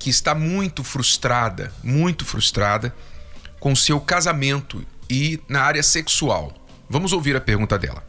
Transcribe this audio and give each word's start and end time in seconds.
que 0.00 0.08
está 0.08 0.34
muito 0.34 0.82
frustrada, 0.82 1.70
muito 1.84 2.24
frustrada 2.24 2.92
com 3.60 3.76
seu 3.76 4.00
casamento 4.00 4.84
e 5.08 5.38
na 5.46 5.60
área 5.60 5.82
sexual. 5.82 6.54
Vamos 6.88 7.12
ouvir 7.12 7.36
a 7.36 7.40
pergunta 7.40 7.78
dela. 7.78 8.02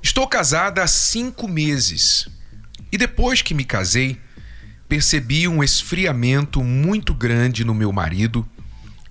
Estou 0.00 0.26
casada 0.28 0.84
há 0.84 0.86
cinco 0.86 1.48
meses 1.48 2.28
e 2.92 2.96
depois 2.96 3.42
que 3.42 3.52
me 3.52 3.64
casei, 3.64 4.20
percebi 4.88 5.48
um 5.48 5.64
esfriamento 5.64 6.62
muito 6.62 7.12
grande 7.12 7.64
no 7.64 7.74
meu 7.74 7.92
marido 7.92 8.48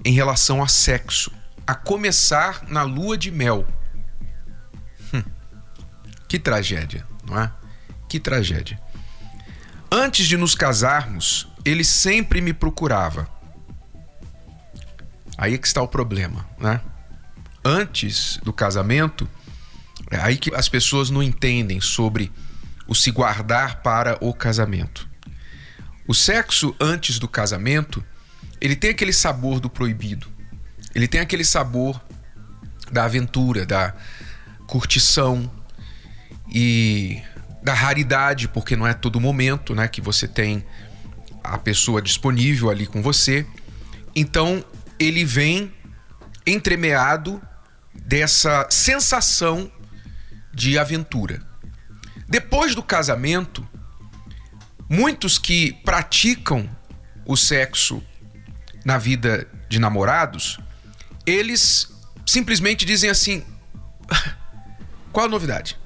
em 0.05 0.13
relação 0.13 0.63
a 0.63 0.70
sexo, 0.70 1.30
a 1.68 1.76
começar 1.76 2.63
na 2.70 2.84
lua 2.84 3.18
de 3.18 3.30
mel. 3.30 3.68
Hum, 5.13 5.22
que 6.30 6.40
tragédia, 6.40 7.05
não 7.27 7.38
é? 7.38 7.52
Que 8.08 8.22
tragédia. 8.22 8.80
Antes 9.91 10.27
de 10.27 10.35
nos 10.35 10.54
casarmos, 10.54 11.48
ele 11.63 11.84
sempre 11.84 12.41
me 12.41 12.54
procurava. 12.54 13.27
Aí 15.38 15.54
é 15.54 15.57
que 15.57 15.68
está 15.68 15.82
o 15.82 15.88
problema, 15.88 16.48
né? 16.60 16.82
Antes 17.63 18.38
do 18.43 18.52
casamento, 18.52 19.30
é 20.10 20.18
aí 20.18 20.38
que 20.38 20.54
as 20.54 20.68
pessoas 20.68 21.10
não 21.10 21.21
entendem 21.21 21.80
sobre 21.80 22.32
o 22.88 22.96
se 22.96 23.12
guardar 23.12 23.82
para 23.82 24.18
o 24.21 24.34
casamento. 24.34 25.08
O 26.08 26.13
sexo 26.13 26.76
antes 26.80 27.20
do 27.20 27.27
casamento, 27.27 28.04
ele 28.60 28.76
tem 28.76 28.91
aquele 28.91 29.13
sabor 29.13 29.60
do 29.60 29.70
proibido. 29.70 30.27
Ele 30.96 31.08
tem 31.08 31.21
aquele 31.21 31.43
sabor 31.43 32.02
da 32.91 33.04
aventura, 33.04 33.65
da 33.65 33.93
curtição 34.65 35.52
e 36.49 37.21
da 37.62 37.74
raridade, 37.74 38.48
porque 38.48 38.76
não 38.76 38.88
é 38.88 38.94
todo 38.94 39.20
momento, 39.20 39.76
né, 39.76 39.88
que 39.88 40.02
você 40.02 40.27
tem 40.27 40.66
a 41.44 41.58
pessoa 41.58 42.02
disponível 42.02 42.70
ali 42.70 42.86
com 42.86 43.02
você. 43.02 43.46
Então, 44.16 44.64
ele 44.99 45.24
vem 45.24 45.74
entremeado 46.46 47.41
dessa 47.94 48.68
sensação 48.70 49.72
de 50.54 50.77
aventura. 50.77 51.41
Depois 52.27 52.76
do 52.76 52.84
casamento, 52.84 53.68
muitos 54.90 55.38
que 55.38 55.74
praticam 55.86 56.70
o 57.26 57.36
sexo 57.36 58.04
na 58.84 58.98
vida 58.98 59.48
de 59.70 59.80
namorados, 59.80 60.60
eles 61.26 61.92
simplesmente 62.26 62.86
dizem 62.86 63.10
assim: 63.10 63.44
qual 65.12 65.25
a 65.25 65.30
novidade? 65.30 65.78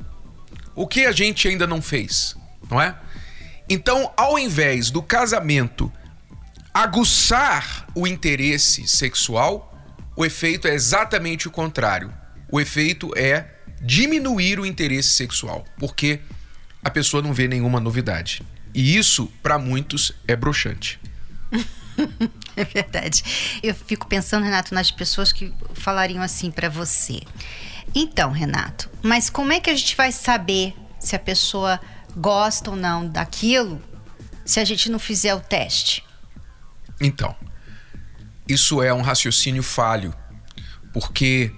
O 0.76 0.88
que 0.88 1.06
a 1.06 1.12
gente 1.12 1.48
ainda 1.48 1.68
não 1.68 1.82
fez, 1.82 2.36
não 2.70 2.82
é? 2.82 2.96
Então, 3.70 4.12
ao 4.18 4.38
invés 4.38 4.90
do 4.90 5.02
casamento 5.02 5.92
aguçar 6.74 7.88
o 7.94 8.08
interesse 8.08 8.88
sexual, 8.88 9.78
o 10.16 10.26
efeito 10.26 10.68
é 10.68 10.74
exatamente 10.74 11.48
o 11.48 11.52
contrário. 11.52 12.14
O 12.52 12.60
efeito 12.60 13.12
é 13.18 13.48
diminuir 13.82 14.60
o 14.60 14.66
interesse 14.66 15.10
sexual, 15.10 15.66
porque 15.78 16.20
a 16.84 16.90
pessoa 16.90 17.22
não 17.22 17.34
vê 17.34 17.48
nenhuma 17.48 17.80
novidade. 17.80 18.42
E 18.74 18.98
isso, 18.98 19.28
para 19.42 19.58
muitos, 19.58 20.14
é 20.28 20.36
broxante. 20.36 21.00
é 22.56 22.64
verdade. 22.64 23.24
Eu 23.62 23.76
fico 23.76 24.08
pensando, 24.08 24.44
Renato, 24.44 24.74
nas 24.74 24.92
pessoas 24.92 25.32
que 25.32 25.54
falariam 25.74 26.22
assim 26.22 26.52
para 26.52 26.70
você. 26.70 27.22
Então, 27.94 28.32
Renato, 28.32 28.90
mas 29.02 29.30
como 29.30 29.52
é 29.52 29.60
que 29.60 29.70
a 29.70 29.76
gente 29.76 29.96
vai 29.96 30.12
saber 30.12 30.74
se 31.00 31.16
a 31.16 31.20
pessoa 31.20 31.80
gosta 32.16 32.70
ou 32.70 32.76
não 32.76 33.08
daquilo 33.08 33.82
se 34.46 34.60
a 34.60 34.66
gente 34.66 34.90
não 34.90 35.00
fizer 35.00 35.34
o 35.36 35.40
teste? 35.40 36.04
Então, 37.00 37.36
isso 38.48 38.82
é 38.82 38.94
um 38.94 39.02
raciocínio 39.02 39.64
falho, 39.64 40.14
porque 40.94 41.54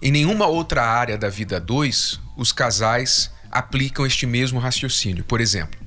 em 0.00 0.10
nenhuma 0.10 0.46
outra 0.46 0.84
área 0.84 1.18
da 1.18 1.28
vida 1.28 1.60
2 1.60 2.20
os 2.36 2.52
casais 2.52 3.30
aplicam 3.50 4.06
este 4.06 4.26
mesmo 4.26 4.58
raciocínio. 4.58 5.24
Por 5.24 5.40
exemplo, 5.40 5.78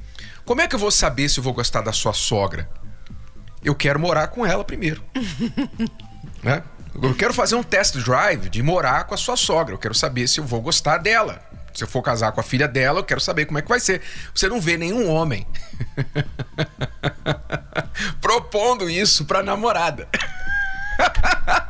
como 0.46 0.62
é 0.62 0.68
que 0.68 0.76
eu 0.76 0.80
vou 0.80 0.92
saber 0.92 1.30
se 1.30 1.40
eu 1.40 1.44
vou 1.44 1.54
gostar 1.54 1.82
da 1.82 1.94
sua 1.94 2.14
sogra? 2.14 2.70
Eu 3.64 3.76
quero 3.76 4.00
morar 4.00 4.28
com 4.28 4.46
ela 4.46 4.64
primeiro. 4.64 5.04
né? 6.44 6.64
Eu 6.94 7.16
quero 7.16 7.34
fazer 7.34 7.56
um 7.56 7.64
test 7.64 7.96
drive 7.98 8.50
de 8.50 8.62
morar 8.62 9.06
com 9.06 9.14
a 9.14 9.18
sua 9.18 9.38
sogra. 9.38 9.74
Eu 9.74 9.80
quero 9.80 9.94
saber 9.94 10.28
se 10.28 10.40
eu 10.40 10.44
vou 10.44 10.62
gostar 10.62 10.98
dela. 10.98 11.42
Se 11.74 11.84
eu 11.84 11.88
for 11.88 12.02
casar 12.02 12.32
com 12.34 12.42
a 12.42 12.44
filha 12.44 12.68
dela, 12.68 13.00
eu 13.00 13.04
quero 13.04 13.22
saber 13.22 13.46
como 13.46 13.58
é 13.58 13.62
que 13.62 13.70
vai 13.70 13.80
ser. 13.80 14.02
Você 14.36 14.50
não 14.50 14.60
vê 14.60 14.76
nenhum 14.76 15.10
homem 15.10 15.48
propondo 18.20 18.90
isso 18.90 19.24
pra 19.26 19.42
namorada. 19.42 20.08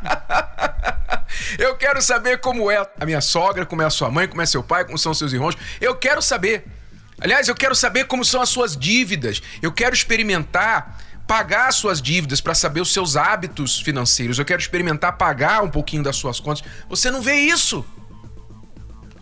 eu 1.59 1.75
quero 1.77 2.01
saber 2.01 2.39
como 2.39 2.71
é 2.71 2.85
a 2.99 3.05
minha 3.05 3.21
sogra, 3.21 3.65
como 3.65 3.83
é 3.83 3.85
a 3.85 3.91
sua 3.91 4.09
mãe, 4.09 4.27
como 4.27 4.41
é 4.41 4.45
seu 4.45 4.63
pai, 4.63 4.85
como 4.85 4.97
são 4.97 5.13
seus 5.13 5.33
irmãos. 5.33 5.55
Eu 5.79 5.95
quero 5.95 6.21
saber. 6.21 6.65
Aliás, 7.19 7.47
eu 7.47 7.53
quero 7.55 7.75
saber 7.75 8.05
como 8.05 8.25
são 8.25 8.41
as 8.41 8.49
suas 8.49 8.75
dívidas. 8.75 9.41
Eu 9.61 9.71
quero 9.71 9.93
experimentar 9.93 10.99
pagar 11.31 11.71
suas 11.71 12.01
dívidas, 12.01 12.41
para 12.41 12.53
saber 12.53 12.81
os 12.81 12.91
seus 12.91 13.15
hábitos 13.15 13.79
financeiros. 13.79 14.37
Eu 14.37 14.43
quero 14.43 14.61
experimentar 14.61 15.15
pagar 15.15 15.63
um 15.63 15.69
pouquinho 15.69 16.03
das 16.03 16.17
suas 16.17 16.41
contas. 16.41 16.61
Você 16.89 17.09
não 17.09 17.21
vê 17.21 17.35
isso. 17.35 17.85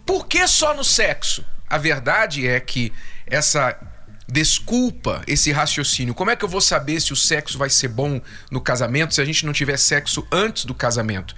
Por 0.07 0.25
que 0.25 0.47
só 0.47 0.73
no 0.73 0.83
sexo? 0.83 1.45
A 1.69 1.77
verdade 1.77 2.47
é 2.47 2.59
que 2.59 2.91
essa 3.27 3.79
desculpa, 4.27 5.21
esse 5.27 5.51
raciocínio, 5.51 6.15
como 6.15 6.31
é 6.31 6.35
que 6.35 6.43
eu 6.43 6.49
vou 6.49 6.61
saber 6.61 6.99
se 6.99 7.13
o 7.13 7.15
sexo 7.15 7.59
vai 7.59 7.69
ser 7.69 7.89
bom 7.89 8.19
no 8.49 8.59
casamento 8.59 9.13
se 9.13 9.21
a 9.21 9.25
gente 9.25 9.45
não 9.45 9.53
tiver 9.53 9.77
sexo 9.77 10.27
antes 10.31 10.65
do 10.65 10.73
casamento? 10.73 11.35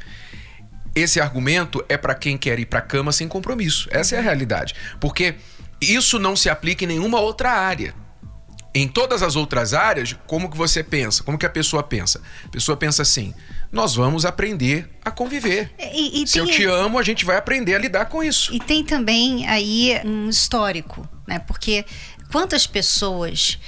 Esse 0.96 1.20
argumento 1.20 1.84
é 1.90 1.98
para 1.98 2.16
quem 2.16 2.38
quer 2.38 2.58
ir 2.60 2.66
para 2.66 2.80
cama 2.80 3.12
sem 3.12 3.28
compromisso. 3.28 3.90
Essa 3.92 4.16
é 4.16 4.20
a 4.20 4.22
realidade. 4.22 4.74
Porque 5.02 5.36
isso 5.82 6.18
não 6.18 6.34
se 6.34 6.50
aplica 6.50 6.86
em 6.86 6.88
nenhuma 6.88 7.20
outra 7.20 7.52
área 7.52 7.94
em 8.74 8.88
todas 8.88 9.22
as 9.22 9.36
outras 9.36 9.74
áreas, 9.74 10.16
como 10.26 10.50
que 10.50 10.58
você 10.58 10.84
pensa? 10.84 11.24
Como 11.24 11.38
que 11.38 11.46
a 11.46 11.50
pessoa 11.50 11.84
pensa? 11.84 12.22
A 12.46 12.50
pessoa 12.50 12.78
pensa 12.78 13.02
assim: 13.02 13.34
nós 13.72 13.96
vamos 13.96 14.26
aprender 14.26 14.90
a 15.04 15.12
conviver. 15.12 15.74
E, 15.78 16.24
e 16.24 16.28
Se 16.28 16.40
eu 16.40 16.46
te 16.46 16.64
amo, 16.66 16.98
a 16.98 17.04
gente 17.04 17.26
vai 17.26 17.38
aprender 17.38 17.76
a 17.76 17.80
lidar 17.80 18.06
com 18.06 18.24
isso. 18.24 18.54
E 18.54 18.60
tem 18.60 18.84
também 18.84 19.48
aí 19.48 20.00
um 20.06 20.30
histórico, 20.30 21.08
né? 21.28 21.40
Porque 21.40 21.86
quantas 22.32 22.66
pessoas 22.66 23.60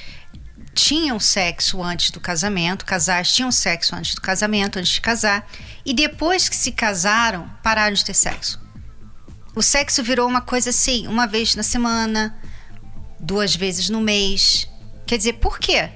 tinham 0.73 1.19
sexo 1.19 1.83
antes 1.83 2.09
do 2.09 2.19
casamento, 2.19 2.85
casais 2.85 3.31
tinham 3.31 3.51
sexo 3.51 3.95
antes 3.95 4.15
do 4.15 4.21
casamento, 4.21 4.79
antes 4.79 4.93
de 4.93 5.01
casar, 5.01 5.47
e 5.85 5.93
depois 5.93 6.49
que 6.49 6.55
se 6.55 6.71
casaram, 6.71 7.49
pararam 7.61 7.93
de 7.93 8.03
ter 8.03 8.13
sexo. 8.13 8.59
O 9.55 9.61
sexo 9.61 10.01
virou 10.01 10.27
uma 10.27 10.41
coisa 10.41 10.71
assim, 10.71 11.07
uma 11.07 11.27
vez 11.27 11.55
na 11.55 11.61
semana, 11.61 12.35
duas 13.19 13.55
vezes 13.55 13.87
no 13.89 14.01
mês, 14.01 14.67
Quer 15.05 15.17
dizer, 15.17 15.33
por 15.33 15.59
quê? 15.59 15.89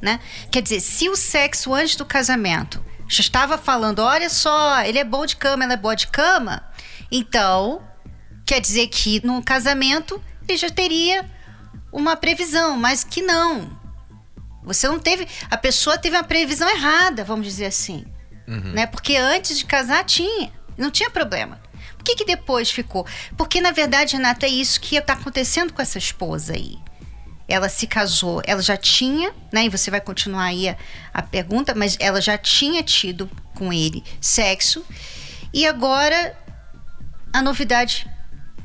Né? 0.00 0.20
Quer 0.50 0.62
dizer, 0.62 0.80
se 0.80 1.08
o 1.08 1.16
sexo 1.16 1.74
antes 1.74 1.96
do 1.96 2.04
casamento 2.04 2.84
já 3.08 3.20
estava 3.20 3.58
falando, 3.58 4.00
olha 4.00 4.28
só, 4.28 4.82
ele 4.82 4.98
é 4.98 5.04
bom 5.04 5.24
de 5.26 5.36
cama, 5.36 5.64
ela 5.64 5.72
é 5.72 5.76
boa 5.76 5.96
de 5.96 6.06
cama, 6.06 6.62
então 7.10 7.82
quer 8.46 8.60
dizer 8.60 8.86
que 8.88 9.24
no 9.26 9.42
casamento 9.42 10.22
ele 10.46 10.58
já 10.58 10.70
teria 10.70 11.28
uma 11.92 12.16
previsão, 12.16 12.76
mas 12.76 13.02
que 13.02 13.22
não. 13.22 13.76
Você 14.62 14.86
não 14.86 14.98
teve, 14.98 15.26
a 15.50 15.56
pessoa 15.56 15.96
teve 15.96 16.16
uma 16.16 16.22
previsão 16.22 16.68
errada, 16.68 17.24
vamos 17.24 17.46
dizer 17.46 17.66
assim, 17.66 18.04
uhum. 18.46 18.72
né? 18.72 18.86
Porque 18.86 19.16
antes 19.16 19.58
de 19.58 19.64
casar 19.64 20.04
tinha, 20.04 20.52
não 20.76 20.90
tinha 20.90 21.10
problema. 21.10 21.60
Por 21.96 22.04
que, 22.04 22.16
que 22.16 22.24
depois 22.24 22.70
ficou? 22.70 23.06
Porque 23.36 23.60
na 23.60 23.70
verdade, 23.70 24.16
Renata, 24.16 24.46
é 24.46 24.50
isso 24.50 24.80
que 24.80 24.96
está 24.96 25.14
acontecendo 25.14 25.72
com 25.72 25.80
essa 25.80 25.98
esposa 25.98 26.52
aí 26.52 26.78
ela 27.48 27.68
se 27.68 27.86
casou, 27.86 28.42
ela 28.46 28.60
já 28.60 28.76
tinha, 28.76 29.32
né? 29.50 29.64
E 29.64 29.68
você 29.70 29.90
vai 29.90 30.00
continuar 30.00 30.44
aí 30.44 30.68
a, 30.68 30.76
a 31.14 31.22
pergunta, 31.22 31.74
mas 31.74 31.96
ela 31.98 32.20
já 32.20 32.36
tinha 32.36 32.82
tido 32.82 33.28
com 33.54 33.72
ele 33.72 34.04
sexo 34.20 34.84
e 35.52 35.66
agora 35.66 36.36
a 37.32 37.40
novidade 37.40 38.06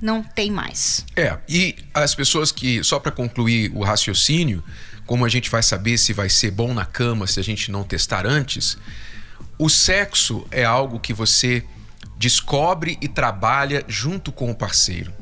não 0.01 0.21
tem 0.21 0.51
mais. 0.51 1.05
É, 1.15 1.37
e 1.47 1.77
as 1.93 2.13
pessoas 2.13 2.51
que, 2.51 2.83
só 2.83 2.99
para 2.99 3.11
concluir 3.11 3.71
o 3.73 3.83
raciocínio, 3.83 4.61
como 5.05 5.25
a 5.25 5.29
gente 5.29 5.49
vai 5.49 5.63
saber 5.63 5.97
se 5.97 6.11
vai 6.11 6.29
ser 6.29 6.51
bom 6.51 6.73
na 6.73 6.85
cama 6.85 7.25
se 7.25 7.39
a 7.39 7.43
gente 7.43 7.71
não 7.71 7.83
testar 7.83 8.25
antes, 8.25 8.77
o 9.57 9.69
sexo 9.69 10.45
é 10.51 10.65
algo 10.65 10.99
que 10.99 11.13
você 11.13 11.63
descobre 12.17 12.97
e 13.01 13.07
trabalha 13.07 13.83
junto 13.87 14.31
com 14.31 14.51
o 14.51 14.55
parceiro. 14.55 15.13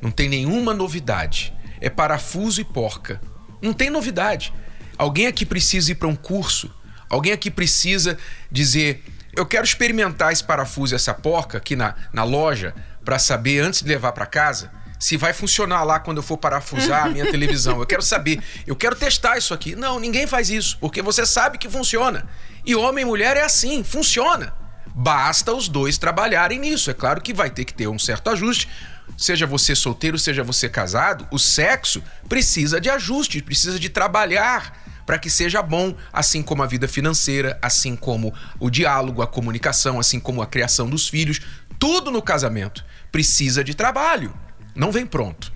Não 0.00 0.10
tem 0.10 0.28
nenhuma 0.28 0.72
novidade. 0.72 1.52
É 1.80 1.90
parafuso 1.90 2.60
e 2.60 2.64
porca. 2.64 3.20
Não 3.60 3.72
tem 3.72 3.90
novidade. 3.90 4.52
Alguém 4.96 5.26
aqui 5.26 5.46
precisa 5.46 5.92
ir 5.92 5.94
para 5.96 6.08
um 6.08 6.16
curso. 6.16 6.74
Alguém 7.08 7.32
aqui 7.32 7.50
precisa 7.50 8.18
dizer: 8.50 9.04
eu 9.34 9.46
quero 9.46 9.64
experimentar 9.64 10.32
esse 10.32 10.44
parafuso 10.44 10.94
e 10.94 10.96
essa 10.96 11.14
porca 11.14 11.58
aqui 11.58 11.76
na, 11.76 11.94
na 12.12 12.24
loja 12.24 12.74
para 13.04 13.18
saber 13.18 13.60
antes 13.60 13.82
de 13.82 13.88
levar 13.88 14.12
para 14.12 14.26
casa 14.26 14.70
se 14.98 15.16
vai 15.16 15.32
funcionar 15.32 15.84
lá 15.84 16.00
quando 16.00 16.16
eu 16.16 16.22
for 16.22 16.36
parafusar 16.36 17.06
a 17.06 17.08
minha 17.08 17.24
televisão. 17.30 17.78
Eu 17.78 17.86
quero 17.86 18.02
saber, 18.02 18.42
eu 18.66 18.74
quero 18.74 18.96
testar 18.96 19.38
isso 19.38 19.54
aqui. 19.54 19.76
Não, 19.76 20.00
ninguém 20.00 20.26
faz 20.26 20.50
isso, 20.50 20.76
porque 20.80 21.00
você 21.00 21.24
sabe 21.24 21.56
que 21.56 21.68
funciona. 21.68 22.26
E 22.64 22.74
homem 22.74 23.02
e 23.02 23.06
mulher 23.06 23.36
é 23.36 23.44
assim, 23.44 23.84
funciona. 23.84 24.52
Basta 24.86 25.52
os 25.54 25.68
dois 25.68 25.96
trabalharem 25.96 26.58
nisso. 26.58 26.90
É 26.90 26.94
claro 26.94 27.20
que 27.20 27.32
vai 27.32 27.48
ter 27.48 27.64
que 27.64 27.72
ter 27.72 27.86
um 27.86 27.98
certo 27.98 28.30
ajuste. 28.30 28.68
Seja 29.16 29.46
você 29.46 29.74
solteiro, 29.74 30.18
seja 30.18 30.44
você 30.44 30.68
casado, 30.68 31.26
o 31.30 31.38
sexo 31.38 32.02
precisa 32.28 32.80
de 32.80 32.88
ajuste, 32.88 33.42
precisa 33.42 33.78
de 33.78 33.88
trabalhar 33.88 34.86
para 35.08 35.18
que 35.18 35.30
seja 35.30 35.62
bom, 35.62 35.96
assim 36.12 36.42
como 36.42 36.62
a 36.62 36.66
vida 36.66 36.86
financeira, 36.86 37.58
assim 37.62 37.96
como 37.96 38.34
o 38.60 38.68
diálogo, 38.68 39.22
a 39.22 39.26
comunicação, 39.26 39.98
assim 39.98 40.20
como 40.20 40.42
a 40.42 40.46
criação 40.46 40.86
dos 40.88 41.08
filhos. 41.08 41.40
Tudo 41.78 42.10
no 42.10 42.20
casamento 42.20 42.84
precisa 43.10 43.64
de 43.64 43.74
trabalho. 43.74 44.34
Não 44.74 44.92
vem 44.92 45.06
pronto. 45.06 45.50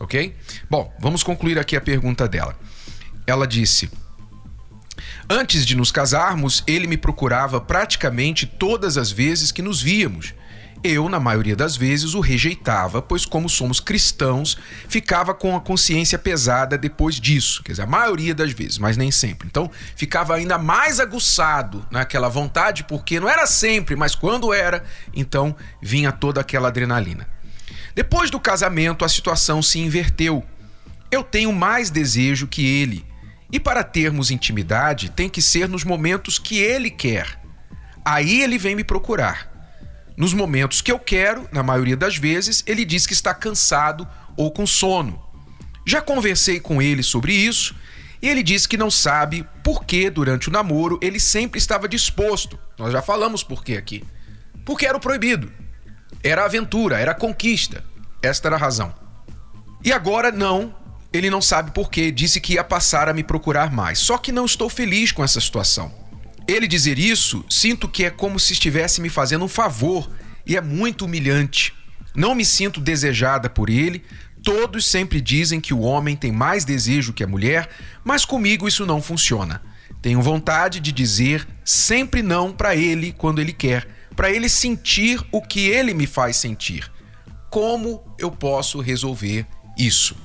Ok? 0.00 0.34
Bom, 0.70 0.90
vamos 0.98 1.22
concluir 1.22 1.58
aqui 1.58 1.76
a 1.76 1.80
pergunta 1.82 2.26
dela. 2.26 2.58
Ela 3.26 3.46
disse. 3.46 3.90
Antes 5.28 5.66
de 5.66 5.76
nos 5.76 5.92
casarmos, 5.92 6.64
ele 6.66 6.86
me 6.86 6.96
procurava 6.96 7.60
praticamente 7.60 8.46
todas 8.46 8.96
as 8.96 9.10
vezes 9.10 9.52
que 9.52 9.60
nos 9.60 9.82
víamos. 9.82 10.32
Eu, 10.82 11.08
na 11.08 11.18
maioria 11.18 11.56
das 11.56 11.76
vezes, 11.76 12.14
o 12.14 12.20
rejeitava, 12.20 13.02
pois, 13.02 13.26
como 13.26 13.48
somos 13.48 13.80
cristãos, 13.80 14.56
ficava 14.88 15.34
com 15.34 15.56
a 15.56 15.60
consciência 15.60 16.16
pesada 16.18 16.78
depois 16.78 17.16
disso. 17.16 17.62
Quer 17.64 17.72
dizer, 17.72 17.82
a 17.82 17.86
maioria 17.86 18.32
das 18.32 18.52
vezes, 18.52 18.78
mas 18.78 18.96
nem 18.96 19.10
sempre. 19.10 19.48
Então, 19.48 19.68
ficava 19.96 20.36
ainda 20.36 20.56
mais 20.56 21.00
aguçado 21.00 21.84
naquela 21.90 22.28
vontade, 22.28 22.84
porque 22.84 23.18
não 23.18 23.28
era 23.28 23.46
sempre, 23.46 23.96
mas 23.96 24.14
quando 24.14 24.52
era, 24.54 24.84
então 25.12 25.54
vinha 25.82 26.12
toda 26.12 26.40
aquela 26.40 26.68
adrenalina. 26.68 27.28
Depois 27.94 28.30
do 28.30 28.38
casamento, 28.38 29.04
a 29.04 29.08
situação 29.08 29.60
se 29.60 29.80
inverteu. 29.80 30.44
Eu 31.10 31.24
tenho 31.24 31.52
mais 31.52 31.90
desejo 31.90 32.46
que 32.46 32.64
ele. 32.64 33.04
E 33.50 33.58
para 33.58 33.82
termos 33.82 34.30
intimidade, 34.30 35.10
tem 35.10 35.28
que 35.28 35.42
ser 35.42 35.68
nos 35.68 35.82
momentos 35.82 36.38
que 36.38 36.58
ele 36.58 36.90
quer. 36.90 37.40
Aí 38.04 38.42
ele 38.42 38.58
vem 38.58 38.76
me 38.76 38.84
procurar. 38.84 39.47
Nos 40.18 40.34
momentos 40.34 40.80
que 40.80 40.90
eu 40.90 40.98
quero, 40.98 41.48
na 41.52 41.62
maioria 41.62 41.96
das 41.96 42.16
vezes, 42.16 42.64
ele 42.66 42.84
diz 42.84 43.06
que 43.06 43.12
está 43.12 43.32
cansado 43.32 44.04
ou 44.36 44.50
com 44.50 44.66
sono. 44.66 45.22
Já 45.86 46.02
conversei 46.02 46.58
com 46.58 46.82
ele 46.82 47.04
sobre 47.04 47.32
isso 47.32 47.72
e 48.20 48.28
ele 48.28 48.42
disse 48.42 48.68
que 48.68 48.76
não 48.76 48.90
sabe 48.90 49.46
por 49.62 49.84
que 49.84 50.10
durante 50.10 50.48
o 50.48 50.52
namoro 50.52 50.98
ele 51.00 51.20
sempre 51.20 51.60
estava 51.60 51.88
disposto. 51.88 52.58
Nós 52.76 52.92
já 52.92 53.00
falamos 53.00 53.44
por 53.44 53.62
que 53.62 53.76
aqui. 53.76 54.02
Porque 54.64 54.86
era 54.86 54.96
o 54.96 55.00
proibido. 55.00 55.52
Era 56.20 56.44
aventura, 56.44 56.98
era 56.98 57.14
conquista. 57.14 57.84
Esta 58.20 58.48
era 58.48 58.56
a 58.56 58.58
razão. 58.58 58.92
E 59.84 59.92
agora 59.92 60.32
não, 60.32 60.74
ele 61.12 61.30
não 61.30 61.40
sabe 61.40 61.70
por 61.70 61.92
que, 61.92 62.10
disse 62.10 62.40
que 62.40 62.54
ia 62.54 62.64
passar 62.64 63.08
a 63.08 63.14
me 63.14 63.22
procurar 63.22 63.70
mais. 63.70 64.00
Só 64.00 64.18
que 64.18 64.32
não 64.32 64.46
estou 64.46 64.68
feliz 64.68 65.12
com 65.12 65.22
essa 65.22 65.40
situação. 65.40 65.94
Ele 66.48 66.66
dizer 66.66 66.98
isso, 66.98 67.44
sinto 67.50 67.86
que 67.86 68.06
é 68.06 68.10
como 68.10 68.40
se 68.40 68.54
estivesse 68.54 69.02
me 69.02 69.10
fazendo 69.10 69.44
um 69.44 69.48
favor 69.48 70.10
e 70.46 70.56
é 70.56 70.62
muito 70.62 71.04
humilhante. 71.04 71.74
Não 72.16 72.34
me 72.34 72.42
sinto 72.42 72.80
desejada 72.80 73.50
por 73.50 73.68
ele. 73.68 74.02
Todos 74.42 74.86
sempre 74.86 75.20
dizem 75.20 75.60
que 75.60 75.74
o 75.74 75.80
homem 75.80 76.16
tem 76.16 76.32
mais 76.32 76.64
desejo 76.64 77.12
que 77.12 77.22
a 77.22 77.26
mulher, 77.26 77.68
mas 78.02 78.24
comigo 78.24 78.66
isso 78.66 78.86
não 78.86 79.02
funciona. 79.02 79.60
Tenho 80.00 80.22
vontade 80.22 80.80
de 80.80 80.90
dizer 80.90 81.46
sempre 81.62 82.22
não 82.22 82.50
para 82.50 82.74
ele 82.74 83.12
quando 83.12 83.42
ele 83.42 83.52
quer, 83.52 83.86
para 84.16 84.30
ele 84.30 84.48
sentir 84.48 85.22
o 85.30 85.42
que 85.42 85.68
ele 85.68 85.92
me 85.92 86.06
faz 86.06 86.38
sentir. 86.38 86.90
Como 87.50 88.02
eu 88.18 88.30
posso 88.30 88.80
resolver 88.80 89.46
isso? 89.76 90.16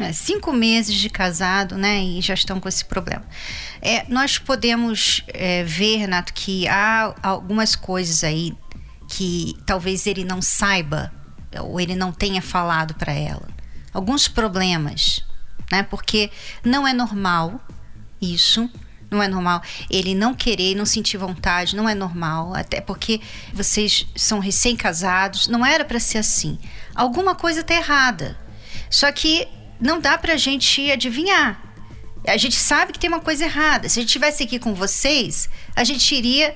É, 0.00 0.12
cinco 0.12 0.52
meses 0.52 0.94
de 0.94 1.10
casado, 1.10 1.76
né? 1.76 2.02
E 2.02 2.20
já 2.20 2.34
estão 2.34 2.58
com 2.58 2.68
esse 2.68 2.84
problema. 2.84 3.24
É, 3.82 4.04
nós 4.08 4.38
podemos 4.38 5.22
é, 5.28 5.62
ver, 5.64 5.96
Renato, 5.96 6.32
que 6.32 6.66
há 6.68 7.14
algumas 7.22 7.76
coisas 7.76 8.24
aí 8.24 8.56
que 9.08 9.56
talvez 9.66 10.06
ele 10.06 10.24
não 10.24 10.40
saiba 10.40 11.12
ou 11.60 11.80
ele 11.80 11.96
não 11.96 12.12
tenha 12.12 12.40
falado 12.40 12.94
para 12.94 13.12
ela. 13.12 13.48
Alguns 13.92 14.28
problemas, 14.28 15.24
né? 15.70 15.82
Porque 15.82 16.30
não 16.64 16.86
é 16.86 16.92
normal 16.92 17.60
isso. 18.20 18.70
Não 19.10 19.20
é 19.20 19.26
normal 19.26 19.60
ele 19.90 20.14
não 20.14 20.32
querer, 20.32 20.76
não 20.76 20.86
sentir 20.86 21.16
vontade, 21.16 21.74
não 21.74 21.88
é 21.88 21.96
normal, 21.96 22.54
até 22.54 22.80
porque 22.80 23.20
vocês 23.52 24.06
são 24.14 24.38
recém-casados, 24.38 25.48
não 25.48 25.66
era 25.66 25.84
para 25.84 25.98
ser 25.98 26.18
assim. 26.18 26.56
Alguma 26.94 27.34
coisa 27.34 27.60
está 27.60 27.74
errada. 27.74 28.38
Só 28.88 29.10
que 29.10 29.48
não 29.80 30.00
dá 30.00 30.18
pra 30.18 30.36
gente 30.36 30.90
adivinhar. 30.90 31.60
A 32.26 32.36
gente 32.36 32.56
sabe 32.56 32.92
que 32.92 32.98
tem 32.98 33.08
uma 33.08 33.20
coisa 33.20 33.44
errada. 33.44 33.88
Se 33.88 33.98
a 33.98 34.02
gente 34.02 34.10
estivesse 34.10 34.42
aqui 34.42 34.58
com 34.58 34.74
vocês, 34.74 35.48
a 35.74 35.84
gente 35.84 36.14
iria 36.14 36.54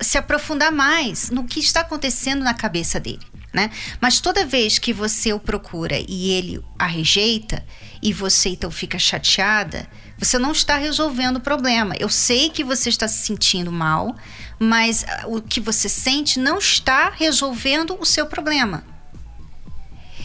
se 0.00 0.18
aprofundar 0.18 0.72
mais 0.72 1.30
no 1.30 1.44
que 1.44 1.60
está 1.60 1.80
acontecendo 1.80 2.42
na 2.42 2.54
cabeça 2.54 2.98
dele. 2.98 3.20
Né? 3.52 3.70
Mas 4.00 4.18
toda 4.18 4.46
vez 4.46 4.78
que 4.78 4.94
você 4.94 5.32
o 5.34 5.38
procura 5.38 6.02
e 6.08 6.30
ele 6.30 6.64
a 6.78 6.86
rejeita 6.86 7.62
e 8.02 8.10
você 8.10 8.48
então 8.48 8.70
fica 8.70 8.98
chateada, 8.98 9.86
você 10.16 10.38
não 10.38 10.52
está 10.52 10.76
resolvendo 10.76 11.36
o 11.36 11.40
problema. 11.40 11.94
Eu 11.98 12.08
sei 12.08 12.48
que 12.48 12.64
você 12.64 12.88
está 12.88 13.06
se 13.06 13.26
sentindo 13.26 13.70
mal, 13.70 14.16
mas 14.58 15.04
ah, 15.06 15.24
o 15.26 15.42
que 15.42 15.60
você 15.60 15.86
sente 15.86 16.38
não 16.38 16.58
está 16.58 17.10
resolvendo 17.10 17.94
o 18.00 18.06
seu 18.06 18.24
problema. 18.24 18.84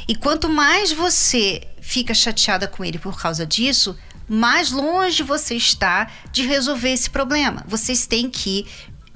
E 0.07 0.15
quanto 0.15 0.47
mais 0.47 0.93
você 0.93 1.67
fica 1.87 2.13
chateada 2.13 2.67
com 2.67 2.83
ele 2.83 2.99
por 2.99 3.17
causa 3.17 3.45
disso, 3.45 3.97
mais 4.27 4.71
longe 4.73 5.23
você 5.23 5.55
está 5.55 6.11
de 6.33 6.45
resolver 6.45 6.91
esse 6.91 7.09
problema. 7.09 7.63
Vocês 7.65 8.05
têm 8.05 8.29
que 8.29 8.67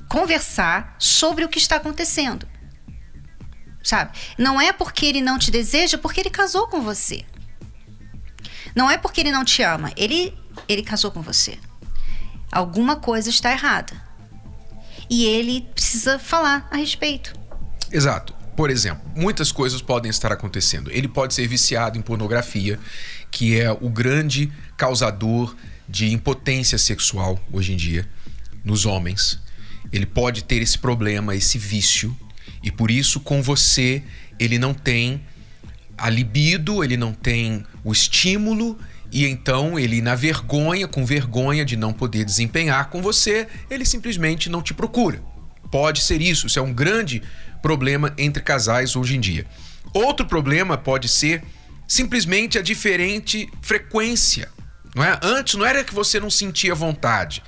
conversar 0.07 0.95
sobre 0.97 1.43
o 1.43 1.49
que 1.49 1.57
está 1.57 1.75
acontecendo. 1.75 2.47
Sabe? 3.83 4.17
Não 4.37 4.59
é 4.59 4.71
porque 4.71 5.05
ele 5.05 5.19
não 5.19 5.37
te 5.37 5.51
deseja, 5.51 5.97
porque 5.97 6.21
ele 6.21 6.29
casou 6.29 6.65
com 6.67 6.79
você. 6.81 7.25
Não 8.73 8.89
é 8.89 8.97
porque 8.97 9.19
ele 9.19 9.33
não 9.33 9.43
te 9.43 9.61
ama, 9.61 9.91
ele 9.97 10.33
ele 10.65 10.81
casou 10.81 11.11
com 11.11 11.21
você. 11.21 11.59
Alguma 12.49 12.95
coisa 12.95 13.29
está 13.29 13.51
errada. 13.51 14.01
E 15.09 15.25
ele 15.25 15.67
precisa 15.75 16.17
falar 16.17 16.69
a 16.71 16.77
respeito. 16.77 17.33
Exato. 17.91 18.33
Por 18.55 18.69
exemplo, 18.69 19.09
muitas 19.15 19.51
coisas 19.51 19.81
podem 19.81 20.09
estar 20.09 20.31
acontecendo. 20.31 20.91
Ele 20.91 21.07
pode 21.07 21.33
ser 21.33 21.47
viciado 21.47 21.97
em 21.97 22.01
pornografia, 22.01 22.79
que 23.29 23.59
é 23.59 23.71
o 23.71 23.89
grande 23.89 24.51
causador 24.77 25.55
de 25.87 26.11
impotência 26.11 26.77
sexual 26.77 27.39
hoje 27.51 27.73
em 27.73 27.77
dia 27.77 28.07
nos 28.63 28.85
homens. 28.85 29.39
Ele 29.91 30.05
pode 30.05 30.43
ter 30.43 30.61
esse 30.61 30.77
problema, 30.77 31.35
esse 31.35 31.57
vício, 31.57 32.15
e 32.63 32.71
por 32.71 32.91
isso 32.91 33.19
com 33.19 33.41
você 33.41 34.03
ele 34.39 34.57
não 34.57 34.73
tem 34.73 35.21
a 35.97 36.09
libido, 36.09 36.83
ele 36.83 36.97
não 36.97 37.13
tem 37.13 37.63
o 37.83 37.91
estímulo 37.91 38.77
e 39.11 39.25
então 39.25 39.77
ele 39.77 40.01
na 40.01 40.15
vergonha, 40.15 40.87
com 40.87 41.05
vergonha 41.05 41.65
de 41.65 41.75
não 41.75 41.93
poder 41.93 42.23
desempenhar 42.23 42.89
com 42.89 43.01
você, 43.01 43.47
ele 43.69 43.85
simplesmente 43.85 44.49
não 44.49 44.61
te 44.61 44.73
procura. 44.73 45.21
Pode 45.71 46.01
ser 46.01 46.21
isso, 46.21 46.47
isso 46.47 46.59
é 46.59 46.61
um 46.61 46.73
grande 46.73 47.23
problema 47.61 48.13
entre 48.17 48.43
casais 48.43 48.95
hoje 48.95 49.15
em 49.15 49.19
dia. 49.19 49.45
Outro 49.93 50.25
problema 50.25 50.77
pode 50.77 51.07
ser 51.07 51.43
simplesmente 51.87 52.57
a 52.57 52.61
diferente 52.61 53.49
frequência. 53.61 54.49
Não 54.93 55.03
é? 55.03 55.17
Antes 55.23 55.55
não 55.55 55.65
era 55.65 55.83
que 55.83 55.93
você 55.93 56.19
não 56.19 56.29
sentia 56.29 56.75
vontade. 56.75 57.41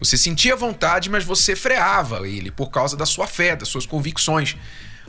Você 0.00 0.16
sentia 0.16 0.54
vontade, 0.54 1.10
mas 1.10 1.24
você 1.24 1.56
freava 1.56 2.28
ele 2.28 2.50
por 2.50 2.70
causa 2.70 2.96
da 2.96 3.06
sua 3.06 3.26
fé, 3.26 3.56
das 3.56 3.68
suas 3.68 3.86
convicções. 3.86 4.56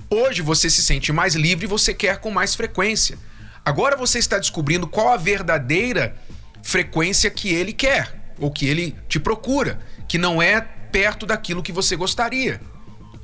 Hoje 0.10 0.42
você 0.42 0.70
se 0.70 0.82
sente 0.82 1.12
mais 1.12 1.36
livre 1.36 1.66
e 1.66 1.70
você 1.70 1.94
quer 1.94 2.18
com 2.18 2.32
mais 2.32 2.56
frequência. 2.56 3.18
Agora 3.64 3.96
você 3.96 4.18
está 4.18 4.40
descobrindo 4.40 4.88
qual 4.88 5.10
a 5.10 5.18
verdadeira 5.18 6.16
frequência 6.64 7.30
que 7.30 7.50
ele 7.50 7.74
quer 7.74 8.34
ou 8.40 8.52
que 8.52 8.68
ele 8.68 8.96
te 9.08 9.20
procura, 9.20 9.80
que 10.08 10.18
não 10.18 10.42
é 10.42 10.68
perto 10.92 11.26
daquilo 11.26 11.64
que 11.64 11.72
você 11.72 11.96
gostaria. 11.96 12.62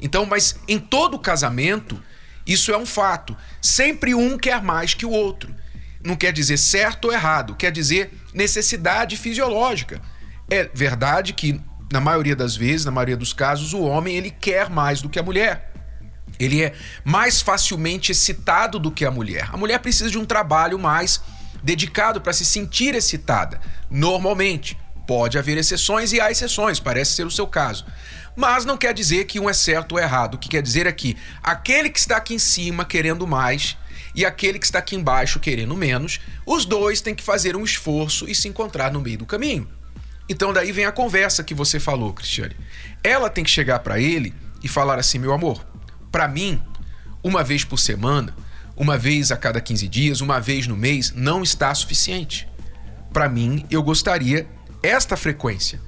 Então, 0.02 0.26
mas 0.26 0.60
em 0.68 0.80
todo 0.80 1.20
casamento, 1.20 2.02
isso 2.46 2.72
é 2.72 2.78
um 2.78 2.86
fato. 2.86 3.36
Sempre 3.62 4.14
um 4.14 4.38
quer 4.38 4.62
mais 4.62 4.94
que 4.94 5.06
o 5.06 5.12
outro. 5.12 5.54
Não 6.04 6.16
quer 6.16 6.32
dizer 6.32 6.58
certo 6.58 7.06
ou 7.06 7.14
errado, 7.14 7.56
quer 7.56 7.72
dizer 7.72 8.14
necessidade 8.34 9.18
fisiológica. 9.18 10.02
É 10.50 10.70
verdade 10.74 11.34
que 11.34 11.60
na 11.92 12.00
maioria 12.00 12.36
das 12.36 12.56
vezes, 12.56 12.86
na 12.86 12.92
maioria 12.92 13.18
dos 13.18 13.34
casos, 13.34 13.74
o 13.74 13.82
homem 13.82 14.16
ele 14.16 14.30
quer 14.30 14.70
mais 14.70 15.02
do 15.02 15.10
que 15.10 15.18
a 15.18 15.24
mulher. 15.24 15.72
Ele 16.40 16.64
é 16.64 16.74
mais 17.04 17.42
facilmente 17.42 18.12
excitado 18.12 18.78
do 18.78 18.92
que 18.92 19.06
a 19.06 19.12
mulher. 19.12 19.50
A 19.52 19.58
mulher 19.58 19.80
precisa 19.80 20.10
de 20.10 20.18
um 20.18 20.26
trabalho 20.26 20.78
mais 20.78 21.22
dedicado 21.64 22.22
para 22.22 22.34
se 22.34 22.46
sentir 22.46 22.94
excitada. 22.94 23.60
Normalmente, 23.90 24.78
pode 25.08 25.38
haver 25.38 25.58
exceções 25.58 26.14
e 26.14 26.20
há 26.20 26.32
exceções, 26.32 26.80
parece 26.80 27.14
ser 27.14 27.26
o 27.26 27.32
seu 27.32 27.48
caso. 27.48 27.86
Mas 28.36 28.66
não 28.66 28.78
quer 28.78 28.94
dizer 28.94 29.26
que 29.26 29.40
um 29.40 29.50
é 29.50 29.54
certo 29.54 29.94
ou 29.94 30.00
errado. 30.00 30.36
O 30.36 30.38
que 30.38 30.50
quer 30.50 30.62
dizer 30.62 30.86
é 30.86 30.92
que 30.92 31.16
aquele 31.42 31.90
que 31.90 32.00
está 32.00 32.18
aqui 32.18 32.34
em 32.34 32.40
cima 32.40 32.84
querendo 32.84 33.26
mais 33.26 33.78
e 34.14 34.26
aquele 34.26 34.60
que 34.60 34.66
está 34.66 34.80
aqui 34.80 34.96
embaixo 34.96 35.40
querendo 35.40 35.76
menos, 35.76 36.20
os 36.46 36.66
dois 36.66 37.02
têm 37.02 37.16
que 37.16 37.24
fazer 37.24 37.56
um 37.56 37.64
esforço 37.64 38.30
e 38.30 38.36
se 38.36 38.48
encontrar 38.48 38.92
no 38.92 39.02
meio 39.02 39.20
do 39.20 39.26
caminho. 39.26 39.68
Então 40.28 40.52
daí 40.52 40.72
vem 40.72 40.86
a 40.86 40.92
conversa 40.92 41.44
que 41.44 41.54
você 41.54 41.80
falou, 41.80 42.14
Cristiane. 42.14 42.56
Ela 43.04 43.30
tem 43.30 43.44
que 43.44 43.50
chegar 43.50 43.80
para 43.80 44.00
ele 44.00 44.34
e 44.64 44.68
falar 44.68 44.98
assim: 44.98 45.20
"Meu 45.20 45.34
amor, 45.34 45.66
para 46.12 46.28
mim, 46.28 46.62
uma 47.24 47.44
vez 47.44 47.64
por 47.64 47.78
semana, 47.78 48.36
uma 48.76 48.98
vez 48.98 49.32
a 49.32 49.38
cada 49.38 49.62
15 49.62 49.88
dias, 49.88 50.22
uma 50.22 50.40
vez 50.40 50.68
no 50.68 50.76
mês 50.76 51.12
não 51.16 51.44
está 51.44 51.74
suficiente. 51.74 52.48
Para 53.14 53.30
mim, 53.30 53.66
eu 53.70 53.82
gostaria 53.82 54.48
esta 54.86 55.18
frequência. 55.18 55.80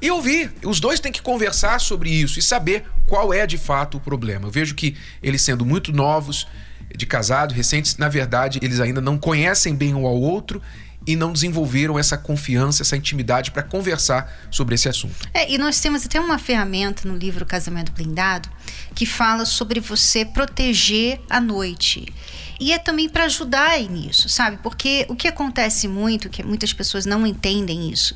E 0.00 0.10
ouvir, 0.10 0.52
os 0.64 0.78
dois 0.78 1.00
têm 1.00 1.10
que 1.10 1.20
conversar 1.20 1.80
sobre 1.80 2.10
isso 2.10 2.38
e 2.38 2.42
saber 2.42 2.84
qual 3.06 3.32
é 3.32 3.46
de 3.46 3.58
fato 3.58 3.96
o 3.96 4.00
problema. 4.00 4.46
Eu 4.46 4.50
vejo 4.50 4.74
que 4.74 4.96
eles 5.22 5.42
sendo 5.42 5.64
muito 5.64 5.92
novos, 5.92 6.46
de 6.94 7.04
casado, 7.04 7.52
recentes, 7.52 7.96
na 7.96 8.08
verdade, 8.08 8.58
eles 8.62 8.80
ainda 8.80 9.00
não 9.00 9.18
conhecem 9.18 9.74
bem 9.74 9.94
um 9.94 10.06
ao 10.06 10.16
outro 10.16 10.62
e 11.08 11.16
não 11.16 11.32
desenvolveram 11.32 11.98
essa 11.98 12.18
confiança, 12.18 12.82
essa 12.82 12.94
intimidade 12.94 13.50
para 13.50 13.62
conversar 13.62 14.30
sobre 14.50 14.74
esse 14.74 14.90
assunto. 14.90 15.26
É, 15.32 15.50
e 15.50 15.56
nós 15.56 15.80
temos 15.80 16.04
até 16.04 16.20
uma 16.20 16.38
ferramenta 16.38 17.08
no 17.08 17.16
livro 17.16 17.46
Casamento 17.46 17.92
Blindado 17.92 18.50
que 18.94 19.06
fala 19.06 19.46
sobre 19.46 19.80
você 19.80 20.26
proteger 20.26 21.18
a 21.30 21.40
noite. 21.40 22.12
E 22.60 22.74
é 22.74 22.78
também 22.78 23.08
para 23.08 23.24
ajudar 23.24 23.80
nisso, 23.84 24.28
sabe? 24.28 24.58
Porque 24.58 25.06
o 25.08 25.16
que 25.16 25.26
acontece 25.26 25.88
muito, 25.88 26.28
que 26.28 26.42
muitas 26.42 26.74
pessoas 26.74 27.06
não 27.06 27.26
entendem 27.26 27.90
isso, 27.90 28.14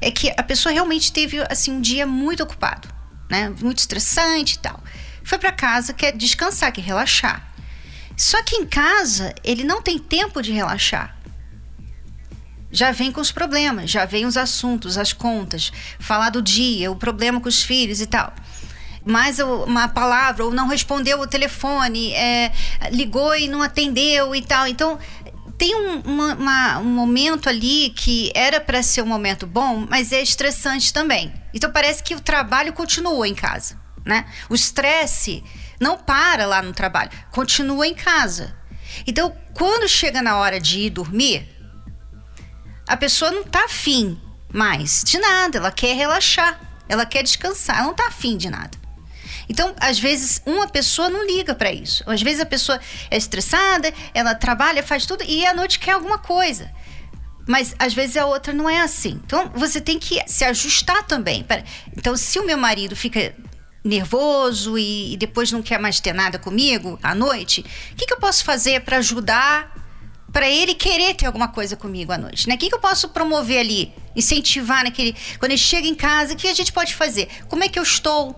é 0.00 0.08
que 0.08 0.32
a 0.36 0.42
pessoa 0.44 0.72
realmente 0.72 1.12
teve 1.12 1.44
assim 1.50 1.72
um 1.72 1.80
dia 1.80 2.06
muito 2.06 2.44
ocupado, 2.44 2.86
né? 3.28 3.52
Muito 3.60 3.78
estressante 3.78 4.54
e 4.54 4.58
tal. 4.60 4.80
Foi 5.24 5.38
para 5.38 5.50
casa, 5.50 5.92
quer 5.92 6.12
descansar, 6.16 6.70
quer 6.70 6.82
relaxar. 6.82 7.52
Só 8.16 8.40
que 8.44 8.54
em 8.54 8.64
casa 8.64 9.34
ele 9.42 9.64
não 9.64 9.82
tem 9.82 9.98
tempo 9.98 10.40
de 10.40 10.52
relaxar 10.52 11.17
já 12.70 12.90
vem 12.90 13.10
com 13.10 13.20
os 13.20 13.32
problemas, 13.32 13.90
já 13.90 14.04
vem 14.04 14.26
os 14.26 14.36
assuntos, 14.36 14.98
as 14.98 15.12
contas, 15.12 15.72
falar 15.98 16.30
do 16.30 16.42
dia, 16.42 16.90
o 16.90 16.96
problema 16.96 17.40
com 17.40 17.48
os 17.48 17.62
filhos 17.62 18.00
e 18.00 18.06
tal. 18.06 18.32
Mais 19.04 19.38
uma 19.38 19.88
palavra, 19.88 20.44
ou 20.44 20.50
não 20.50 20.68
respondeu 20.68 21.18
o 21.20 21.26
telefone, 21.26 22.12
é, 22.12 22.52
ligou 22.90 23.34
e 23.34 23.48
não 23.48 23.62
atendeu 23.62 24.34
e 24.34 24.42
tal. 24.42 24.66
Então, 24.66 24.98
tem 25.56 25.74
um, 25.74 26.00
uma, 26.00 26.34
uma, 26.34 26.78
um 26.78 26.84
momento 26.84 27.48
ali 27.48 27.90
que 27.96 28.30
era 28.34 28.60
para 28.60 28.82
ser 28.82 29.02
um 29.02 29.06
momento 29.06 29.46
bom, 29.46 29.86
mas 29.88 30.12
é 30.12 30.20
estressante 30.20 30.92
também. 30.92 31.32
Então, 31.54 31.72
parece 31.72 32.02
que 32.02 32.14
o 32.14 32.20
trabalho 32.20 32.72
continua 32.72 33.26
em 33.26 33.34
casa. 33.34 33.78
Né? 34.04 34.26
O 34.48 34.54
estresse 34.54 35.42
não 35.80 35.96
para 35.96 36.46
lá 36.46 36.62
no 36.62 36.72
trabalho, 36.72 37.10
continua 37.30 37.86
em 37.86 37.94
casa. 37.94 38.56
Então, 39.06 39.34
quando 39.54 39.88
chega 39.88 40.22
na 40.22 40.36
hora 40.36 40.60
de 40.60 40.80
ir 40.80 40.90
dormir, 40.90 41.57
a 42.88 42.96
pessoa 42.96 43.30
não 43.30 43.44
tá 43.44 43.64
afim 43.64 44.18
mais 44.52 45.04
de 45.04 45.18
nada, 45.18 45.58
ela 45.58 45.70
quer 45.70 45.94
relaxar, 45.94 46.58
ela 46.88 47.04
quer 47.04 47.22
descansar, 47.22 47.76
ela 47.76 47.86
não 47.86 47.94
tá 47.94 48.06
afim 48.06 48.36
de 48.36 48.48
nada. 48.48 48.76
Então, 49.48 49.74
às 49.78 49.98
vezes, 49.98 50.42
uma 50.44 50.68
pessoa 50.68 51.08
não 51.08 51.24
liga 51.24 51.54
para 51.54 51.72
isso. 51.72 52.02
Às 52.06 52.20
vezes, 52.20 52.40
a 52.40 52.46
pessoa 52.46 52.78
é 53.10 53.16
estressada, 53.16 53.92
ela 54.12 54.34
trabalha, 54.34 54.82
faz 54.82 55.06
tudo 55.06 55.24
e 55.26 55.46
à 55.46 55.54
noite 55.54 55.78
quer 55.78 55.92
alguma 55.92 56.18
coisa. 56.18 56.70
Mas 57.46 57.74
às 57.78 57.94
vezes 57.94 58.18
a 58.18 58.26
outra 58.26 58.52
não 58.52 58.68
é 58.68 58.82
assim. 58.82 59.20
Então, 59.24 59.50
você 59.54 59.80
tem 59.80 59.98
que 59.98 60.22
se 60.26 60.44
ajustar 60.44 61.02
também. 61.04 61.46
Então, 61.96 62.14
se 62.14 62.38
o 62.38 62.44
meu 62.44 62.58
marido 62.58 62.94
fica 62.94 63.34
nervoso 63.82 64.78
e, 64.78 65.16
depois 65.16 65.50
não 65.50 65.62
quer 65.62 65.78
mais 65.78 65.98
ter 65.98 66.12
nada 66.12 66.38
comigo 66.38 66.98
à 67.02 67.14
noite, 67.14 67.64
o 67.92 67.96
que, 67.96 68.04
que 68.04 68.12
eu 68.12 68.18
posso 68.18 68.44
fazer 68.44 68.82
para 68.82 68.98
ajudar 68.98 69.77
para 70.38 70.48
ele 70.48 70.72
querer 70.72 71.14
ter 71.14 71.26
alguma 71.26 71.48
coisa 71.48 71.74
comigo 71.74 72.12
à 72.12 72.16
noite, 72.16 72.48
né? 72.48 72.54
O 72.54 72.58
que, 72.58 72.68
que 72.68 72.74
eu 72.76 72.78
posso 72.78 73.08
promover 73.08 73.58
ali? 73.58 73.92
Incentivar 74.14 74.84
naquele. 74.84 75.12
Quando 75.36 75.50
ele 75.50 75.58
chega 75.58 75.88
em 75.88 75.96
casa, 75.96 76.34
o 76.34 76.36
que 76.36 76.46
a 76.46 76.54
gente 76.54 76.72
pode 76.72 76.94
fazer? 76.94 77.28
Como 77.48 77.64
é 77.64 77.68
que 77.68 77.76
eu 77.76 77.82
estou? 77.82 78.36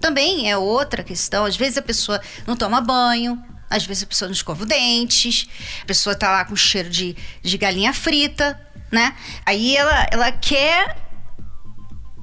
Também 0.00 0.48
é 0.48 0.56
outra 0.56 1.02
questão. 1.02 1.44
Às 1.44 1.56
vezes 1.56 1.76
a 1.76 1.82
pessoa 1.82 2.22
não 2.46 2.54
toma 2.54 2.80
banho, 2.80 3.42
às 3.68 3.84
vezes 3.84 4.04
a 4.04 4.06
pessoa 4.06 4.28
não 4.28 4.32
escova 4.32 4.62
os 4.62 4.68
dentes, 4.68 5.48
a 5.82 5.84
pessoa 5.84 6.14
tá 6.14 6.30
lá 6.30 6.44
com 6.44 6.54
cheiro 6.54 6.88
de, 6.88 7.16
de 7.42 7.58
galinha 7.58 7.92
frita, 7.92 8.56
né? 8.92 9.12
Aí 9.44 9.76
ela, 9.76 10.06
ela 10.12 10.30
quer 10.30 10.96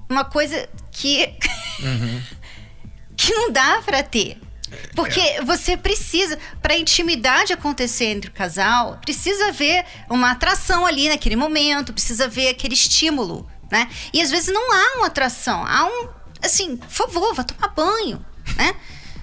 uma 0.10 0.24
coisa 0.24 0.70
que. 0.94 1.26
Uhum. 1.82 2.22
que 3.18 3.34
não 3.34 3.52
dá 3.52 3.82
para 3.86 4.02
ter. 4.02 4.40
Porque 4.96 5.20
é. 5.20 5.44
você 5.44 5.78
precisa, 5.78 6.38
para 6.62 6.74
a 6.74 6.78
intimidade 6.78 7.54
acontecer 7.54 8.06
entre 8.06 8.30
o 8.30 8.34
casal, 8.34 9.00
precisa 9.02 9.48
haver 9.48 9.86
uma 10.10 10.32
atração 10.32 10.86
ali 10.86 11.10
naquele 11.10 11.36
momento, 11.36 11.94
precisa 11.94 12.28
ver 12.28 12.50
aquele 12.50 12.74
estímulo, 12.74 13.48
né? 13.72 13.90
E 14.14 14.22
às 14.22 14.30
vezes 14.32 14.54
não 14.54 14.72
há 14.72 14.98
uma 14.98 15.08
atração, 15.08 15.66
há 15.66 15.86
um, 15.86 16.10
assim, 16.44 16.78
por 16.78 16.90
favor, 16.90 17.34
vá 17.34 17.44
tomar 17.44 17.70
banho, 17.70 18.24
né? 18.56 18.76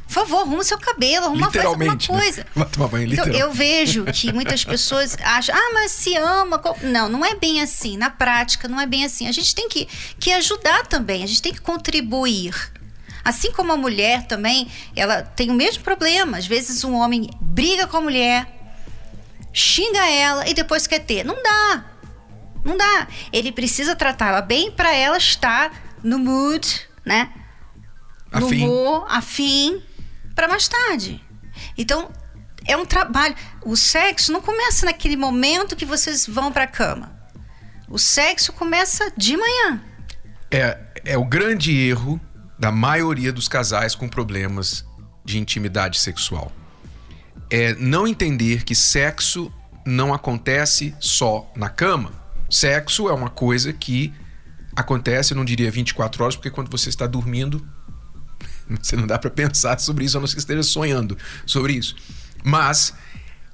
Por 0.07 0.13
favor, 0.13 0.43
arruma 0.43 0.63
seu 0.63 0.79
cabelo, 0.79 1.27
arruma 1.27 1.51
faz 1.51 1.65
alguma 1.65 1.99
coisa. 1.99 2.43
Né? 2.43 2.47
Vai 2.55 2.69
tomar 2.69 2.89
banho, 2.89 3.13
então, 3.13 3.27
eu 3.27 3.53
vejo 3.53 4.05
que 4.05 4.33
muitas 4.33 4.65
pessoas 4.65 5.17
acham, 5.21 5.55
ah, 5.55 5.71
mas 5.75 5.91
se 5.91 6.17
ama. 6.17 6.63
Não, 6.83 7.09
não 7.09 7.25
é 7.25 7.35
bem 7.35 7.61
assim. 7.61 7.97
Na 7.97 8.09
prática, 8.09 8.69
não 8.69 8.81
é 8.81 8.87
bem 8.87 9.05
assim. 9.05 9.27
A 9.27 9.33
gente 9.33 9.53
tem 9.53 9.69
que, 9.69 9.89
que 10.21 10.33
ajudar 10.33 10.87
também, 10.87 11.25
a 11.25 11.27
gente 11.27 11.43
tem 11.43 11.53
que 11.53 11.61
contribuir 11.61 12.55
Assim 13.27 13.51
como 13.51 13.73
a 13.73 13.77
mulher 13.77 14.25
também, 14.29 14.71
ela 14.95 15.21
tem 15.21 15.51
o 15.51 15.53
mesmo 15.53 15.83
problema. 15.83 16.39
Às 16.39 16.47
vezes 16.47 16.85
um 16.85 16.95
homem 16.95 17.29
briga 17.41 17.85
com 17.89 17.97
a 17.97 18.01
mulher, 18.01 18.47
xinga 19.53 20.07
ela 20.09 20.49
e 20.49 20.55
depois 20.55 20.87
quer 20.87 21.01
ter. 21.01 21.25
Não 21.25 21.43
dá. 21.43 21.85
Não 22.65 22.77
dá. 22.77 23.09
Ele 23.33 23.51
precisa 23.51 23.97
tratá-la 23.97 24.41
bem 24.41 24.71
para 24.71 24.95
ela 24.95 25.17
estar 25.19 25.73
no 26.05 26.21
mood, 26.21 26.89
né? 27.05 27.33
No 28.33 28.47
afim. 28.47 28.63
humor, 28.63 29.07
afim, 29.09 29.83
para 30.33 30.47
mais 30.47 30.69
tarde. 30.69 31.21
Então, 31.77 32.13
é 32.65 32.77
um 32.77 32.87
trabalho. 32.87 33.35
O 33.65 33.77
sexo 33.77 34.31
não 34.31 34.41
começa 34.41 34.87
naquele 34.87 35.17
momento 35.17 35.75
que 35.75 35.85
vocês 35.85 36.29
vão 36.29 36.53
para 36.53 36.63
a 36.63 36.69
cama. 36.69 37.13
O 37.89 37.99
sexo 37.99 38.53
começa 38.53 39.13
de 39.17 39.37
manhã. 39.37 39.83
É, 40.49 40.79
é 41.05 41.19
o 41.19 41.25
grande 41.25 41.77
erro 41.77 42.21
da 42.59 42.73
maioria 42.73 43.33
dos 43.33 43.49
casais 43.49 43.95
com 43.95 44.09
problemas 44.09 44.85
de 45.25 45.39
intimidade 45.39 45.99
sexual. 45.99 46.53
É 47.51 47.75
não 47.75 48.07
entender 48.07 48.65
que 48.65 48.75
sexo 48.75 49.53
não 49.85 50.13
acontece 50.13 50.95
só 50.99 51.51
na 51.55 51.69
cama. 51.69 52.13
Sexo 52.51 53.09
é 53.09 53.13
uma 53.13 53.31
coisa 53.31 53.73
que 53.73 54.13
acontece, 54.75 55.33
eu 55.33 55.37
não 55.37 55.45
diria 55.45 55.71
24 55.71 56.23
horas, 56.23 56.37
porque 56.37 56.51
quando 56.51 56.71
você 56.71 56.89
está 56.89 57.07
dormindo, 57.07 57.67
você 58.81 58.97
não 58.97 59.07
dá 59.07 59.19
para 59.19 59.31
pensar 59.31 59.79
sobre 59.81 60.05
isso, 60.05 60.17
a 60.17 60.21
não 60.21 60.27
ser 60.27 60.35
que 60.35 60.41
esteja 60.41 60.63
sonhando 60.63 61.17
sobre 61.45 61.73
isso. 61.73 61.97
Mas 62.45 62.95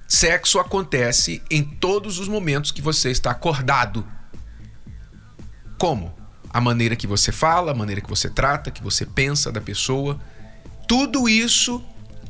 sexo 0.08 0.58
acontece 0.58 1.42
em 1.50 1.62
todos 1.62 2.18
os 2.18 2.28
momentos 2.28 2.70
que 2.70 2.82
você 2.82 3.10
está 3.10 3.30
acordado. 3.30 4.06
Como? 5.78 6.14
A 6.52 6.60
maneira 6.60 6.94
que 6.94 7.06
você 7.06 7.32
fala, 7.32 7.72
a 7.72 7.74
maneira 7.74 8.00
que 8.00 8.08
você 8.08 8.28
trata, 8.28 8.70
que 8.70 8.82
você 8.82 9.06
pensa 9.06 9.50
da 9.50 9.60
pessoa. 9.60 10.20
Tudo 10.86 11.28
isso 11.28 11.82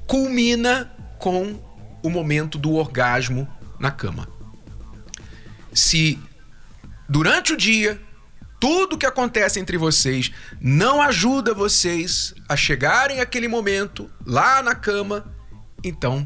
culmina 0.07 0.91
com 1.19 1.59
o 2.03 2.11
momento 2.11 2.59
do 2.59 2.75
orgasmo 2.75 3.49
na 3.79 3.91
cama. 3.91 4.29
Se 5.73 6.19
durante 7.09 7.53
o 7.53 7.57
dia 7.57 8.01
tudo 8.61 8.97
que 8.97 9.07
acontece 9.07 9.59
entre 9.59 9.77
vocês 9.77 10.31
não 10.61 11.03
ajuda 11.03 11.53
vocês 11.53 12.33
a 12.49 12.57
chegarem 12.57 13.21
àquele 13.21 13.49
momento 13.49 14.09
lá 14.25 14.63
na 14.63 14.73
cama, 14.73 15.35
então, 15.83 16.25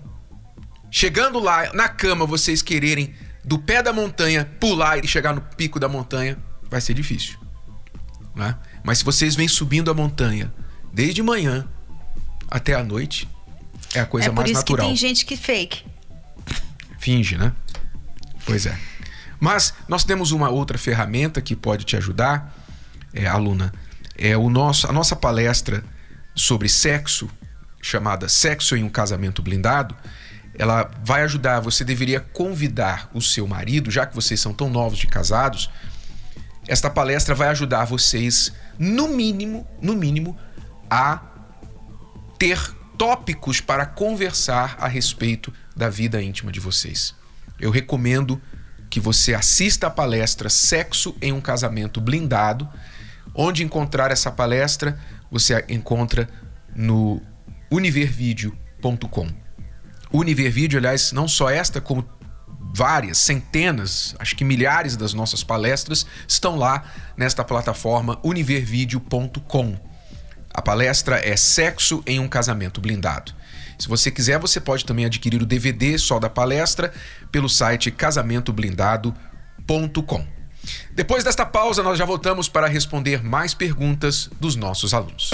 chegando 0.91 1.39
lá 1.39 1.73
na 1.73 1.89
cama, 1.89 2.27
vocês 2.27 2.61
quererem 2.61 3.15
do 3.43 3.59
pé 3.59 3.83
da 3.83 3.91
montanha 3.91 4.45
pular 4.61 5.03
e 5.03 5.09
chegar 5.09 5.33
no 5.33 5.41
pico 5.41 5.81
da 5.81 5.89
montanha, 5.89 6.37
vai 6.69 6.81
ser 6.81 6.93
difícil. 6.93 7.46
Né? 8.37 8.55
Mas 8.85 8.99
se 8.99 9.05
vocês 9.05 9.35
vêm 9.35 9.49
subindo 9.49 9.91
a 9.91 9.95
montanha 9.95 10.53
desde 10.93 11.23
manhã 11.23 11.67
até 12.51 12.75
a 12.75 12.85
noite, 12.85 13.27
é 13.95 14.01
a 14.01 14.07
coisa 14.07 14.29
é 14.29 14.31
mais 14.31 14.53
natural. 14.53 14.87
Que 14.87 14.93
tem 14.93 14.97
gente 14.97 15.25
que 15.25 15.37
fake. 15.37 15.85
Finge, 16.99 17.39
né? 17.39 17.53
Pois 18.45 18.67
é. 18.67 18.79
Mas 19.41 19.73
nós 19.89 20.05
temos 20.05 20.33
uma 20.33 20.51
outra 20.51 20.77
ferramenta 20.77 21.41
que 21.41 21.57
pode 21.57 21.85
te 21.85 21.97
ajudar, 21.97 22.55
é, 23.13 23.27
aluna, 23.27 23.73
é 24.17 24.37
o 24.37 24.51
nosso, 24.51 24.89
a 24.89 24.93
nossa 24.93 25.17
palestra 25.17 25.83
sobre 26.35 26.69
sexo, 26.69 27.29
chamada 27.81 28.29
Sexo 28.29 28.77
em 28.77 28.85
um 28.85 28.89
Casamento 28.89 29.43
Blindado. 29.43 29.97
Ela 30.59 30.91
vai 31.03 31.23
ajudar, 31.23 31.61
você 31.61 31.85
deveria 31.85 32.21
convidar 32.21 33.11
o 33.15 33.21
seu 33.21 33.47
marido, 33.47 33.91
já 33.91 34.07
que 34.07 34.15
vocês 34.15 34.41
são 34.41 34.53
tão 34.53 34.69
novos 34.69 34.99
de 34.99 35.07
casados. 35.07 35.71
Esta 36.69 36.91
palestra 36.91 37.35
vai 37.35 37.49
ajudar 37.49 37.85
vocês, 37.85 38.53
no 38.79 39.09
mínimo, 39.09 39.67
no 39.81 39.95
mínimo, 39.95 40.37
a 40.91 41.23
ter 42.39 42.59
tópicos 42.99 43.61
para 43.61 43.87
conversar 43.87 44.77
a 44.81 44.89
respeito 44.89 45.53
da 45.77 45.89
vida 45.89 46.23
íntima 46.23 46.51
de 46.51 46.59
vocês. 46.59 47.15
Eu 47.61 47.71
recomendo 47.71 48.41
que 48.91 49.01
você 49.01 49.35
assista 49.35 49.87
a 49.87 49.91
palestra 49.91 50.49
Sexo 50.49 51.15
em 51.21 51.33
um 51.33 51.41
Casamento 51.41 52.01
Blindado. 52.01 52.69
Onde 53.35 53.63
encontrar 53.63 54.11
essa 54.11 54.31
palestra, 54.31 54.99
você 55.31 55.65
encontra 55.69 56.29
no 56.75 57.21
univervideo.com. 57.71 59.29
Univervideo, 60.13 60.79
aliás, 60.79 61.13
não 61.13 61.29
só 61.29 61.51
esta, 61.51 61.81
como 61.81 62.03
várias, 62.77 63.17
centenas, 63.17 64.15
acho 64.19 64.37
que 64.37 64.45
milhares 64.45 64.99
das 64.99 65.15
nossas 65.15 65.43
palestras 65.43 66.05
estão 66.29 66.57
lá 66.57 66.85
nesta 67.17 67.43
plataforma 67.43 68.19
univervideo.com. 68.23 69.81
A 70.53 70.61
palestra 70.61 71.17
é 71.27 71.35
Sexo 71.37 72.03
em 72.07 72.21
um 72.21 72.29
Casamento 72.29 72.79
Blindado. 72.79 73.33
Se 73.79 73.89
você 73.89 74.11
quiser, 74.11 74.39
você 74.39 74.61
pode 74.61 74.85
também 74.85 75.07
adquirir 75.07 75.41
o 75.41 75.47
DVD 75.47 75.97
só 75.97 76.19
da 76.19 76.29
palestra 76.29 76.93
pelo 77.33 77.49
site 77.49 77.91
casamentoblindado.com. 77.91 80.27
Depois 80.93 81.25
desta 81.25 81.47
pausa, 81.47 81.83
nós 81.83 81.99
já 81.99 82.05
voltamos 82.05 82.47
para 82.47 82.69
responder 82.69 83.25
mais 83.25 83.55
perguntas 83.55 84.29
dos 84.39 84.55
nossos 84.55 84.93
alunos. 84.93 85.31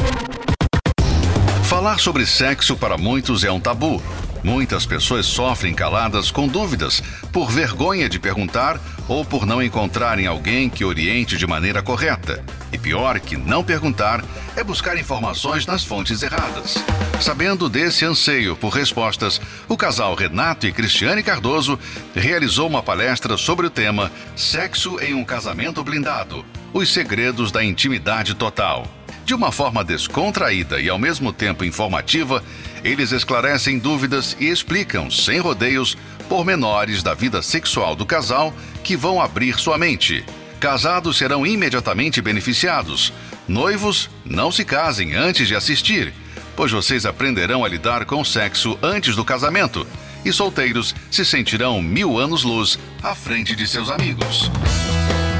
Falar 1.64 1.98
sobre 1.98 2.24
sexo 2.24 2.76
para 2.76 2.96
muitos 2.96 3.42
é 3.42 3.50
um 3.50 3.58
tabu. 3.58 4.00
Muitas 4.42 4.84
pessoas 4.84 5.24
sofrem 5.24 5.72
caladas 5.72 6.30
com 6.30 6.48
dúvidas, 6.48 7.00
por 7.32 7.50
vergonha 7.50 8.08
de 8.08 8.18
perguntar 8.18 8.80
ou 9.06 9.24
por 9.24 9.46
não 9.46 9.62
encontrarem 9.62 10.26
alguém 10.26 10.68
que 10.68 10.84
oriente 10.84 11.36
de 11.36 11.46
maneira 11.46 11.80
correta. 11.80 12.42
E 12.72 12.78
pior 12.78 13.20
que 13.20 13.36
não 13.36 13.62
perguntar 13.62 14.24
é 14.56 14.64
buscar 14.64 14.98
informações 14.98 15.64
nas 15.64 15.84
fontes 15.84 16.22
erradas. 16.22 16.82
Sabendo 17.20 17.68
desse 17.68 18.04
anseio 18.04 18.56
por 18.56 18.70
respostas, 18.70 19.40
o 19.68 19.76
casal 19.76 20.14
Renato 20.14 20.66
e 20.66 20.72
Cristiane 20.72 21.22
Cardoso 21.22 21.78
realizou 22.14 22.68
uma 22.68 22.82
palestra 22.82 23.36
sobre 23.36 23.66
o 23.66 23.70
tema 23.70 24.10
Sexo 24.34 24.98
em 25.00 25.14
um 25.14 25.24
Casamento 25.24 25.84
Blindado 25.84 26.44
Os 26.72 26.92
Segredos 26.92 27.52
da 27.52 27.62
Intimidade 27.62 28.34
Total. 28.34 28.86
De 29.24 29.34
uma 29.34 29.52
forma 29.52 29.84
descontraída 29.84 30.80
e 30.80 30.88
ao 30.88 30.98
mesmo 30.98 31.32
tempo 31.32 31.64
informativa, 31.64 32.42
eles 32.84 33.12
esclarecem 33.12 33.78
dúvidas 33.78 34.36
e 34.40 34.48
explicam, 34.48 35.10
sem 35.10 35.38
rodeios, 35.38 35.96
pormenores 36.28 37.02
da 37.02 37.14
vida 37.14 37.42
sexual 37.42 37.94
do 37.94 38.06
casal 38.06 38.54
que 38.82 38.96
vão 38.96 39.20
abrir 39.20 39.58
sua 39.58 39.78
mente. 39.78 40.24
Casados 40.58 41.16
serão 41.16 41.46
imediatamente 41.46 42.20
beneficiados. 42.20 43.12
Noivos, 43.46 44.08
não 44.24 44.50
se 44.50 44.64
casem 44.64 45.14
antes 45.14 45.48
de 45.48 45.56
assistir, 45.56 46.12
pois 46.56 46.70
vocês 46.70 47.04
aprenderão 47.04 47.64
a 47.64 47.68
lidar 47.68 48.04
com 48.04 48.20
o 48.20 48.24
sexo 48.24 48.78
antes 48.82 49.16
do 49.16 49.24
casamento. 49.24 49.86
E 50.24 50.32
solteiros 50.32 50.94
se 51.10 51.24
sentirão 51.24 51.82
mil 51.82 52.18
anos-luz 52.18 52.78
à 53.02 53.14
frente 53.14 53.56
de 53.56 53.66
seus 53.66 53.90
amigos. 53.90 54.50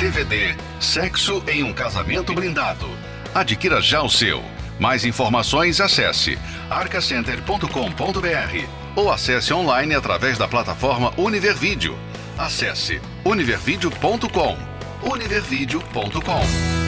DVD 0.01 0.57
Sexo 0.81 1.43
em 1.47 1.63
um 1.63 1.73
Casamento 1.73 2.35
Blindado. 2.35 2.91
Adquira 3.33 3.81
já 3.81 4.03
o 4.03 4.11
seu. 4.11 4.43
Mais 4.79 5.05
informações 5.05 5.81
acesse 5.81 6.39
arcacenter.com.br 6.71 8.67
ou 8.97 9.11
acesse 9.11 9.53
online 9.53 9.95
através 9.95 10.39
da 10.39 10.49
plataforma 10.49 11.13
Univervídeo. 11.17 11.99
Acesse 12.37 13.01
univervideo.com. 13.25 14.57
univervideo.com. 15.03 16.83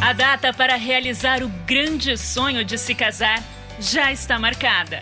A 0.00 0.12
data 0.12 0.52
para 0.54 0.76
realizar 0.76 1.42
o 1.42 1.48
grande 1.66 2.16
sonho 2.16 2.64
de 2.64 2.78
se 2.78 2.94
casar 2.94 3.42
já 3.78 4.10
está 4.10 4.38
marcada. 4.38 5.00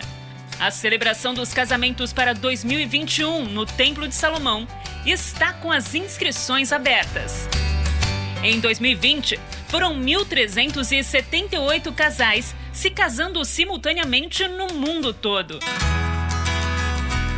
A 0.59 0.71
celebração 0.71 1.33
dos 1.33 1.53
casamentos 1.53 2.11
para 2.11 2.33
2021 2.33 3.45
no 3.45 3.65
Templo 3.65 4.07
de 4.07 4.15
Salomão 4.15 4.67
está 5.05 5.53
com 5.53 5.71
as 5.71 5.93
inscrições 5.93 6.73
abertas. 6.73 7.47
Em 8.43 8.59
2020, 8.59 9.39
foram 9.67 9.95
1.378 9.99 11.93
casais 11.93 12.55
se 12.71 12.89
casando 12.89 13.45
simultaneamente 13.45 14.47
no 14.47 14.67
mundo 14.67 15.13
todo. 15.13 15.59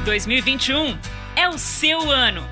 2021 0.05 0.97
é 1.35 1.49
o 1.49 1.57
seu 1.57 2.09
ano. 2.09 2.47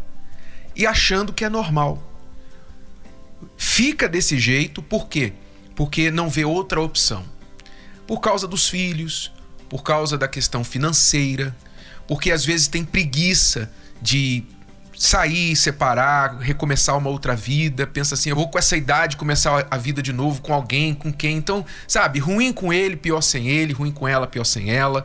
e 0.74 0.84
achando 0.84 1.32
que 1.32 1.44
é 1.44 1.48
normal. 1.48 2.02
Fica 3.56 4.08
desse 4.08 4.36
jeito 4.36 4.82
por 4.82 5.06
quê? 5.06 5.32
Porque 5.76 6.10
não 6.10 6.28
vê 6.28 6.44
outra 6.44 6.80
opção. 6.80 7.24
Por 8.04 8.18
causa 8.18 8.48
dos 8.48 8.68
filhos, 8.68 9.32
por 9.68 9.84
causa 9.84 10.18
da 10.18 10.26
questão 10.26 10.64
financeira, 10.64 11.56
porque 12.08 12.32
às 12.32 12.44
vezes 12.44 12.66
tem 12.66 12.84
preguiça 12.84 13.72
de 14.00 14.42
sair, 14.96 15.56
separar, 15.56 16.38
recomeçar 16.38 16.96
uma 16.96 17.10
outra 17.10 17.34
vida, 17.34 17.86
pensa 17.86 18.14
assim, 18.14 18.30
eu 18.30 18.36
vou 18.36 18.48
com 18.48 18.58
essa 18.58 18.76
idade 18.76 19.16
começar 19.16 19.66
a 19.70 19.76
vida 19.76 20.02
de 20.02 20.12
novo 20.12 20.42
com 20.42 20.52
alguém, 20.52 20.94
com 20.94 21.12
quem? 21.12 21.36
Então, 21.36 21.64
sabe, 21.88 22.18
ruim 22.18 22.52
com 22.52 22.72
ele, 22.72 22.96
pior 22.96 23.20
sem 23.20 23.48
ele, 23.48 23.72
ruim 23.72 23.90
com 23.90 24.06
ela, 24.06 24.26
pior 24.26 24.44
sem 24.44 24.70
ela. 24.70 25.04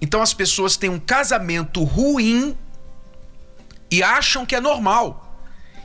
Então 0.00 0.22
as 0.22 0.32
pessoas 0.32 0.76
têm 0.76 0.90
um 0.90 0.98
casamento 0.98 1.82
ruim 1.84 2.56
e 3.90 4.02
acham 4.02 4.46
que 4.46 4.54
é 4.54 4.60
normal. 4.60 5.24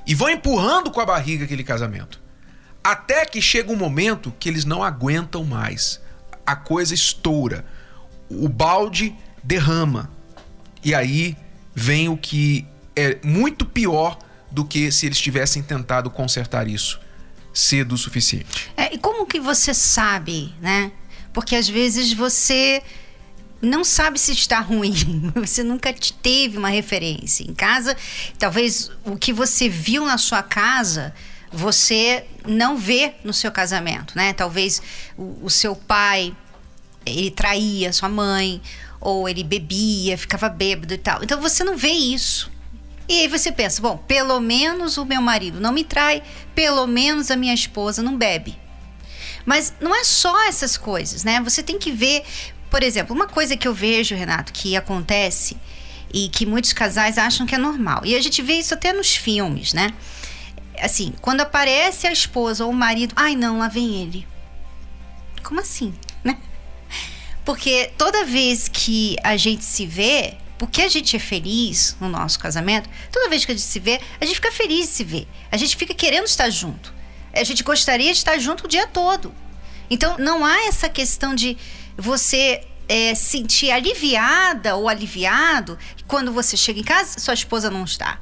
E 0.05 0.13
vão 0.13 0.29
empurrando 0.29 0.91
com 0.91 0.99
a 0.99 1.05
barriga 1.05 1.45
aquele 1.45 1.63
casamento. 1.63 2.21
Até 2.83 3.25
que 3.25 3.41
chega 3.41 3.71
um 3.71 3.75
momento 3.77 4.33
que 4.37 4.49
eles 4.49 4.65
não 4.65 4.83
aguentam 4.83 5.45
mais. 5.45 6.01
A 6.45 6.55
coisa 6.55 6.93
estoura. 6.93 7.65
O 8.29 8.49
balde 8.49 9.15
derrama. 9.41 10.11
E 10.83 10.93
aí 10.93 11.37
vem 11.73 12.09
o 12.09 12.17
que 12.17 12.67
é 12.95 13.19
muito 13.23 13.65
pior 13.65 14.17
do 14.51 14.63
que 14.63 14.91
se 14.91 15.05
eles 15.05 15.19
tivessem 15.19 15.63
tentado 15.63 16.09
consertar 16.09 16.67
isso 16.67 16.99
cedo 17.53 17.93
o 17.93 17.97
suficiente. 17.97 18.71
É, 18.75 18.93
e 18.93 18.97
como 18.97 19.25
que 19.27 19.39
você 19.39 19.73
sabe, 19.73 20.53
né? 20.59 20.91
Porque 21.31 21.55
às 21.55 21.69
vezes 21.69 22.13
você 22.13 22.81
não 23.61 23.83
sabe 23.83 24.19
se 24.19 24.31
está 24.31 24.59
ruim. 24.59 25.31
Você 25.35 25.63
nunca 25.63 25.93
teve 26.21 26.57
uma 26.57 26.67
referência 26.67 27.43
em 27.43 27.53
casa. 27.53 27.95
Talvez 28.37 28.91
o 29.05 29.15
que 29.15 29.31
você 29.31 29.69
viu 29.69 30.05
na 30.05 30.17
sua 30.17 30.43
casa 30.43 31.13
você 31.53 32.25
não 32.47 32.75
vê 32.75 33.13
no 33.23 33.31
seu 33.31 33.51
casamento, 33.51 34.17
né? 34.17 34.33
Talvez 34.33 34.81
o, 35.15 35.45
o 35.45 35.49
seu 35.49 35.75
pai 35.75 36.35
ele 37.05 37.29
traía 37.29 37.93
sua 37.93 38.09
mãe 38.09 38.59
ou 38.99 39.29
ele 39.29 39.43
bebia, 39.43 40.17
ficava 40.17 40.49
bêbado 40.49 40.93
e 40.93 40.97
tal. 40.97 41.23
Então 41.23 41.39
você 41.39 41.63
não 41.63 41.77
vê 41.77 41.91
isso. 41.91 42.51
E 43.07 43.19
aí 43.19 43.27
você 43.27 43.51
pensa, 43.51 43.81
bom, 43.81 43.97
pelo 43.97 44.39
menos 44.39 44.97
o 44.97 45.05
meu 45.05 45.21
marido 45.21 45.59
não 45.59 45.73
me 45.73 45.83
trai, 45.83 46.23
pelo 46.55 46.87
menos 46.87 47.29
a 47.29 47.35
minha 47.35 47.53
esposa 47.53 48.01
não 48.01 48.17
bebe. 48.17 48.57
Mas 49.45 49.73
não 49.79 49.93
é 49.93 50.03
só 50.03 50.47
essas 50.47 50.77
coisas, 50.77 51.23
né? 51.23 51.41
Você 51.41 51.61
tem 51.61 51.77
que 51.77 51.91
ver, 51.91 52.23
por 52.69 52.81
exemplo, 52.81 53.13
uma 53.13 53.27
coisa 53.27 53.57
que 53.57 53.67
eu 53.67 53.73
vejo, 53.73 54.15
Renato, 54.15 54.53
que 54.53 54.75
acontece 54.75 55.57
e 56.13 56.29
que 56.29 56.45
muitos 56.45 56.71
casais 56.71 57.17
acham 57.17 57.45
que 57.45 57.55
é 57.55 57.57
normal. 57.57 58.01
E 58.05 58.15
a 58.15 58.21
gente 58.21 58.41
vê 58.41 58.53
isso 58.53 58.73
até 58.73 58.93
nos 58.93 59.15
filmes, 59.15 59.73
né? 59.73 59.93
Assim, 60.79 61.13
quando 61.21 61.41
aparece 61.41 62.07
a 62.07 62.11
esposa 62.11 62.65
ou 62.65 62.71
o 62.71 62.75
marido, 62.75 63.13
ai 63.15 63.35
não, 63.35 63.59
lá 63.59 63.67
vem 63.67 64.01
ele. 64.01 64.25
Como 65.43 65.59
assim, 65.59 65.93
né? 66.23 66.37
Porque 67.43 67.91
toda 67.97 68.23
vez 68.23 68.69
que 68.69 69.17
a 69.23 69.35
gente 69.35 69.65
se 69.65 69.85
vê, 69.85 70.37
porque 70.65 70.81
a 70.81 70.87
gente 70.87 71.15
é 71.15 71.19
feliz 71.19 71.95
no 71.99 72.07
nosso 72.07 72.39
casamento, 72.39 72.89
toda 73.11 73.29
vez 73.29 73.43
que 73.43 73.51
a 73.51 73.55
gente 73.55 73.65
se 73.65 73.79
vê, 73.79 73.99
a 74.19 74.25
gente 74.25 74.35
fica 74.35 74.51
feliz 74.51 74.87
de 74.87 74.93
se 74.93 75.03
ver. 75.03 75.27
A 75.51 75.57
gente 75.57 75.75
fica 75.75 75.93
querendo 75.93 76.25
estar 76.25 76.49
junto. 76.49 76.93
A 77.33 77.43
gente 77.43 77.63
gostaria 77.63 78.11
de 78.11 78.17
estar 78.17 78.37
junto 78.37 78.65
o 78.65 78.67
dia 78.67 78.87
todo. 78.87 79.33
Então, 79.89 80.17
não 80.17 80.45
há 80.45 80.65
essa 80.65 80.87
questão 80.87 81.35
de 81.35 81.57
você 81.97 82.63
é, 82.87 83.13
sentir 83.13 83.71
aliviada 83.71 84.75
ou 84.75 84.87
aliviado 84.87 85.77
quando 86.07 86.31
você 86.31 86.55
chega 86.55 86.79
em 86.79 86.83
casa 86.83 87.19
sua 87.19 87.33
esposa 87.33 87.69
não 87.69 87.83
está. 87.83 88.19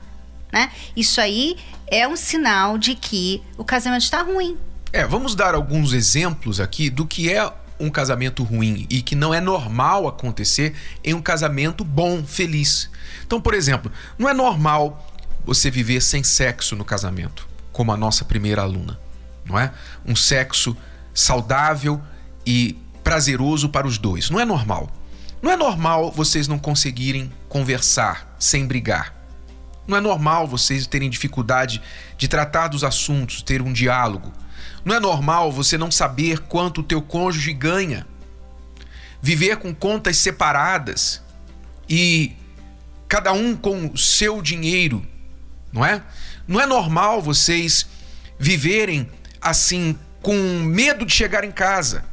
Né? 0.51 0.71
Isso 0.95 1.21
aí 1.21 1.58
é 1.88 2.08
um 2.08 2.15
sinal 2.15 2.77
de 2.77 2.95
que 2.95 3.41
o 3.58 3.63
casamento 3.63 4.04
está 4.04 4.21
ruim. 4.21 4.58
É, 4.91 5.06
vamos 5.06 5.36
dar 5.36 5.56
alguns 5.56 5.93
exemplos 5.93 6.60
aqui 6.60 6.89
do 6.89 7.06
que 7.06 7.32
é 7.32 7.54
um 7.82 7.89
casamento 7.89 8.44
ruim 8.44 8.86
e 8.89 9.02
que 9.02 9.15
não 9.15 9.34
é 9.34 9.41
normal 9.41 10.08
acontecer 10.08 10.74
em 11.04 11.13
um 11.13 11.22
casamento 11.22 11.84
bom, 11.84 12.24
feliz. 12.24 12.89
Então, 13.26 13.41
por 13.41 13.54
exemplo, 13.54 13.91
não 14.17 14.30
é 14.30 14.34
normal 14.34 15.08
você 15.44 15.72
viver 15.72 16.02
sem 16.02 16.24
sexo 16.24 16.76
no 16.76 16.86
casamento, 16.86 17.48
como 17.72 17.91
a 17.91 17.98
nossa 17.98 18.24
primeira 18.24 18.62
aluna, 18.62 19.00
não 19.46 19.58
é? 19.60 19.72
Um 20.06 20.15
sexo 20.15 20.78
saudável 21.13 22.02
e 22.46 22.78
prazeroso 23.04 23.70
para 23.70 23.88
os 23.88 23.98
dois. 23.98 24.30
Não 24.30 24.39
é 24.39 24.46
normal. 24.46 24.89
Não 25.41 25.52
é 25.52 25.56
normal 25.56 26.12
vocês 26.12 26.48
não 26.48 26.60
conseguirem 26.60 27.32
conversar 27.50 28.36
sem 28.39 28.67
brigar. 28.67 29.15
Não 29.88 29.98
é 29.98 30.02
normal 30.02 30.48
vocês 30.48 30.86
terem 30.86 31.10
dificuldade 31.10 31.82
de 32.17 32.28
tratar 32.28 32.67
dos 32.67 32.84
assuntos, 32.84 33.41
ter 33.41 33.62
um 33.62 33.74
diálogo. 33.74 34.32
Não 34.84 34.95
é 34.95 35.00
normal 35.00 35.52
você 35.52 35.78
não 35.78 35.91
saber 35.91 36.39
quanto 36.39 36.82
o 36.82 36.84
teu 36.84 37.02
cônjuge 37.02 37.54
ganha. 37.54 38.08
Viver 39.21 39.58
com 39.58 39.74
contas 39.74 40.17
separadas 40.17 41.21
e 41.88 42.36
cada 43.08 43.34
um 43.34 43.56
com 43.56 43.88
o 43.88 43.97
seu 43.97 44.41
dinheiro, 44.41 45.06
não 45.71 45.86
é? 45.86 46.02
Não 46.47 46.60
é 46.60 46.65
normal 46.65 47.21
vocês 47.21 47.86
viverem 48.39 49.08
assim 49.41 49.97
com 50.21 50.36
medo 50.63 51.06
de 51.06 51.13
chegar 51.13 51.43
em 51.43 51.52
casa, 51.52 52.04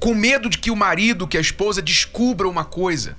com 0.00 0.14
medo 0.14 0.48
de 0.48 0.58
que 0.58 0.70
o 0.70 0.76
marido, 0.76 1.26
que 1.26 1.36
a 1.36 1.40
esposa 1.40 1.82
descubra 1.82 2.48
uma 2.48 2.64
coisa 2.64 3.16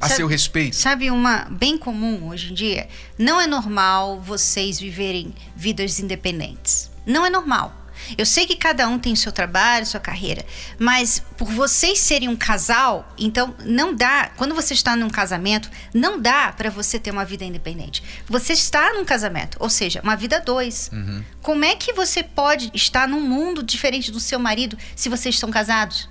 a 0.00 0.08
sabe, 0.08 0.16
seu 0.16 0.26
respeito. 0.26 0.76
Sabe 0.76 1.10
uma 1.10 1.46
bem 1.50 1.78
comum 1.78 2.28
hoje 2.28 2.50
em 2.50 2.54
dia? 2.54 2.88
Não 3.18 3.40
é 3.40 3.46
normal 3.46 4.20
vocês 4.20 4.78
viverem 4.78 5.34
vidas 5.54 5.98
independentes. 5.98 6.90
Não 7.06 7.24
é 7.24 7.30
normal. 7.30 7.86
Eu 8.16 8.26
sei 8.26 8.46
que 8.46 8.56
cada 8.56 8.86
um 8.88 8.98
tem 8.98 9.12
o 9.12 9.16
seu 9.16 9.32
trabalho, 9.32 9.86
sua 9.86 10.00
carreira, 10.00 10.44
mas 10.78 11.22
por 11.36 11.48
vocês 11.50 11.98
serem 11.98 12.28
um 12.28 12.36
casal, 12.36 13.10
então 13.18 13.54
não 13.64 13.94
dá. 13.94 14.30
Quando 14.36 14.54
você 14.54 14.74
está 14.74 14.94
num 14.94 15.08
casamento, 15.08 15.70
não 15.94 16.20
dá 16.20 16.52
para 16.52 16.70
você 16.70 16.98
ter 16.98 17.10
uma 17.10 17.24
vida 17.24 17.44
independente. 17.44 18.02
Você 18.28 18.52
está 18.52 18.92
num 18.92 19.04
casamento, 19.04 19.56
ou 19.60 19.70
seja, 19.70 20.00
uma 20.02 20.16
vida 20.16 20.40
dois. 20.40 20.90
Uhum. 20.92 21.24
Como 21.42 21.64
é 21.64 21.74
que 21.74 21.92
você 21.92 22.22
pode 22.22 22.70
estar 22.74 23.08
num 23.08 23.20
mundo 23.20 23.62
diferente 23.62 24.10
do 24.10 24.20
seu 24.20 24.38
marido 24.38 24.76
se 24.94 25.08
vocês 25.08 25.34
estão 25.34 25.50
casados? 25.50 26.08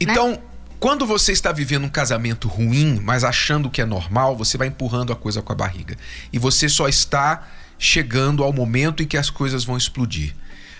Então. 0.00 0.32
Né? 0.32 0.38
Quando 0.80 1.04
você 1.04 1.32
está 1.32 1.50
vivendo 1.50 1.86
um 1.86 1.88
casamento 1.88 2.46
ruim, 2.46 3.00
mas 3.02 3.24
achando 3.24 3.68
que 3.68 3.82
é 3.82 3.84
normal, 3.84 4.36
você 4.36 4.56
vai 4.56 4.68
empurrando 4.68 5.12
a 5.12 5.16
coisa 5.16 5.42
com 5.42 5.52
a 5.52 5.56
barriga. 5.56 5.96
E 6.32 6.38
você 6.38 6.68
só 6.68 6.86
está 6.86 7.48
chegando 7.78 8.42
ao 8.42 8.52
momento 8.52 9.02
em 9.02 9.06
que 9.06 9.16
as 9.16 9.30
coisas 9.30 9.64
vão 9.64 9.76
explodir. 9.76 10.34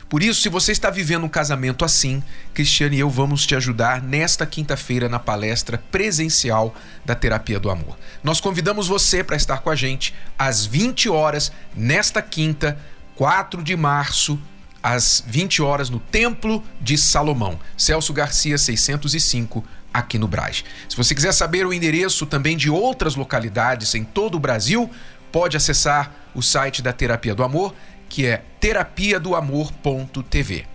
Por 0.09 0.23
isso, 0.23 0.41
se 0.41 0.49
você 0.49 0.73
está 0.73 0.89
vivendo 0.89 1.25
um 1.25 1.29
casamento 1.29 1.85
assim, 1.85 2.23
Cristiane 2.55 2.97
e 2.97 3.01
eu 3.01 3.11
vamos 3.11 3.47
te 3.47 3.55
ajudar 3.55 4.03
nesta 4.03 4.47
quinta-feira 4.47 5.07
na 5.07 5.19
palestra 5.19 5.77
presencial 5.91 6.75
da 7.05 7.15
Terapia 7.15 7.61
do 7.61 7.69
Amor. 7.69 7.99
Nós 8.25 8.41
convidamos 8.41 8.89
você 8.89 9.23
para 9.23 9.37
estar 9.37 9.59
com 9.59 9.69
a 9.69 9.77
gente 9.77 10.15
às 10.39 10.65
20 10.65 11.11
horas, 11.11 11.53
nesta 11.77 12.23
quinta, 12.23 12.79
4 13.17 13.63
de 13.63 13.77
março, 13.77 14.41
às 14.83 15.23
20 15.27 15.61
horas, 15.61 15.91
no 15.91 16.01
Templo 16.01 16.65
de 16.81 16.97
Salomão, 16.97 17.59
Celso 17.77 18.15
Garcia 18.15 18.57
605, 18.57 19.63
aqui 19.93 20.19
no 20.19 20.27
Braz. 20.27 20.65
Se 20.89 20.97
você 20.97 21.15
quiser 21.15 21.33
saber 21.33 21.67
o 21.67 21.73
endereço 21.73 22.25
também 22.25 22.57
de 22.57 22.71
outras 22.71 23.15
localidades 23.15 23.95
em 23.95 24.05
todo 24.05 24.37
o 24.37 24.41
Brasil, 24.41 24.91
pode 25.31 25.57
acessar 25.57 26.12
o 26.35 26.43
site 26.43 26.83
da 26.83 26.93
Terapia 26.93 27.35
do 27.35 27.43
Amor 27.43 27.75
que 28.09 28.27
é 28.27 28.43
terapia 28.59 29.21
do 29.21 29.35
amor.tv. 29.35 30.67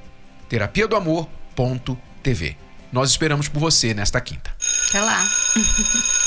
Terapia 0.48 0.88
do 0.88 0.96
amor.tv. 0.96 2.58
Nós 2.92 3.10
esperamos 3.10 3.48
por 3.48 3.60
você 3.60 3.94
nesta 3.94 4.22
quinta. 4.22 4.52
Até 4.90 5.02
lá. 5.02 5.24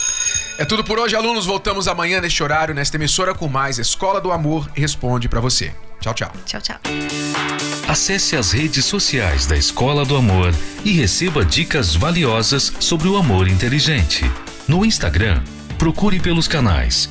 É 0.58 0.64
tudo 0.64 0.82
por 0.82 0.98
hoje, 0.98 1.14
alunos. 1.14 1.44
Voltamos 1.44 1.86
amanhã 1.86 2.18
neste 2.18 2.42
horário, 2.42 2.74
nesta 2.74 2.96
emissora, 2.96 3.34
com 3.34 3.46
mais 3.46 3.78
Escola 3.78 4.22
do 4.22 4.32
Amor 4.32 4.66
Responde 4.74 5.28
para 5.28 5.38
você. 5.38 5.70
Tchau, 6.00 6.14
tchau. 6.14 6.32
Tchau, 6.46 6.62
tchau. 6.62 6.76
Acesse 7.86 8.34
as 8.36 8.52
redes 8.52 8.86
sociais 8.86 9.44
da 9.46 9.54
Escola 9.54 10.02
do 10.06 10.16
Amor 10.16 10.54
e 10.82 10.92
receba 10.92 11.44
dicas 11.44 11.94
valiosas 11.94 12.72
sobre 12.80 13.06
o 13.06 13.18
amor 13.18 13.48
inteligente. 13.48 14.24
No 14.66 14.82
Instagram, 14.82 15.42
procure 15.78 16.18
pelos 16.20 16.48
canais 16.48 17.10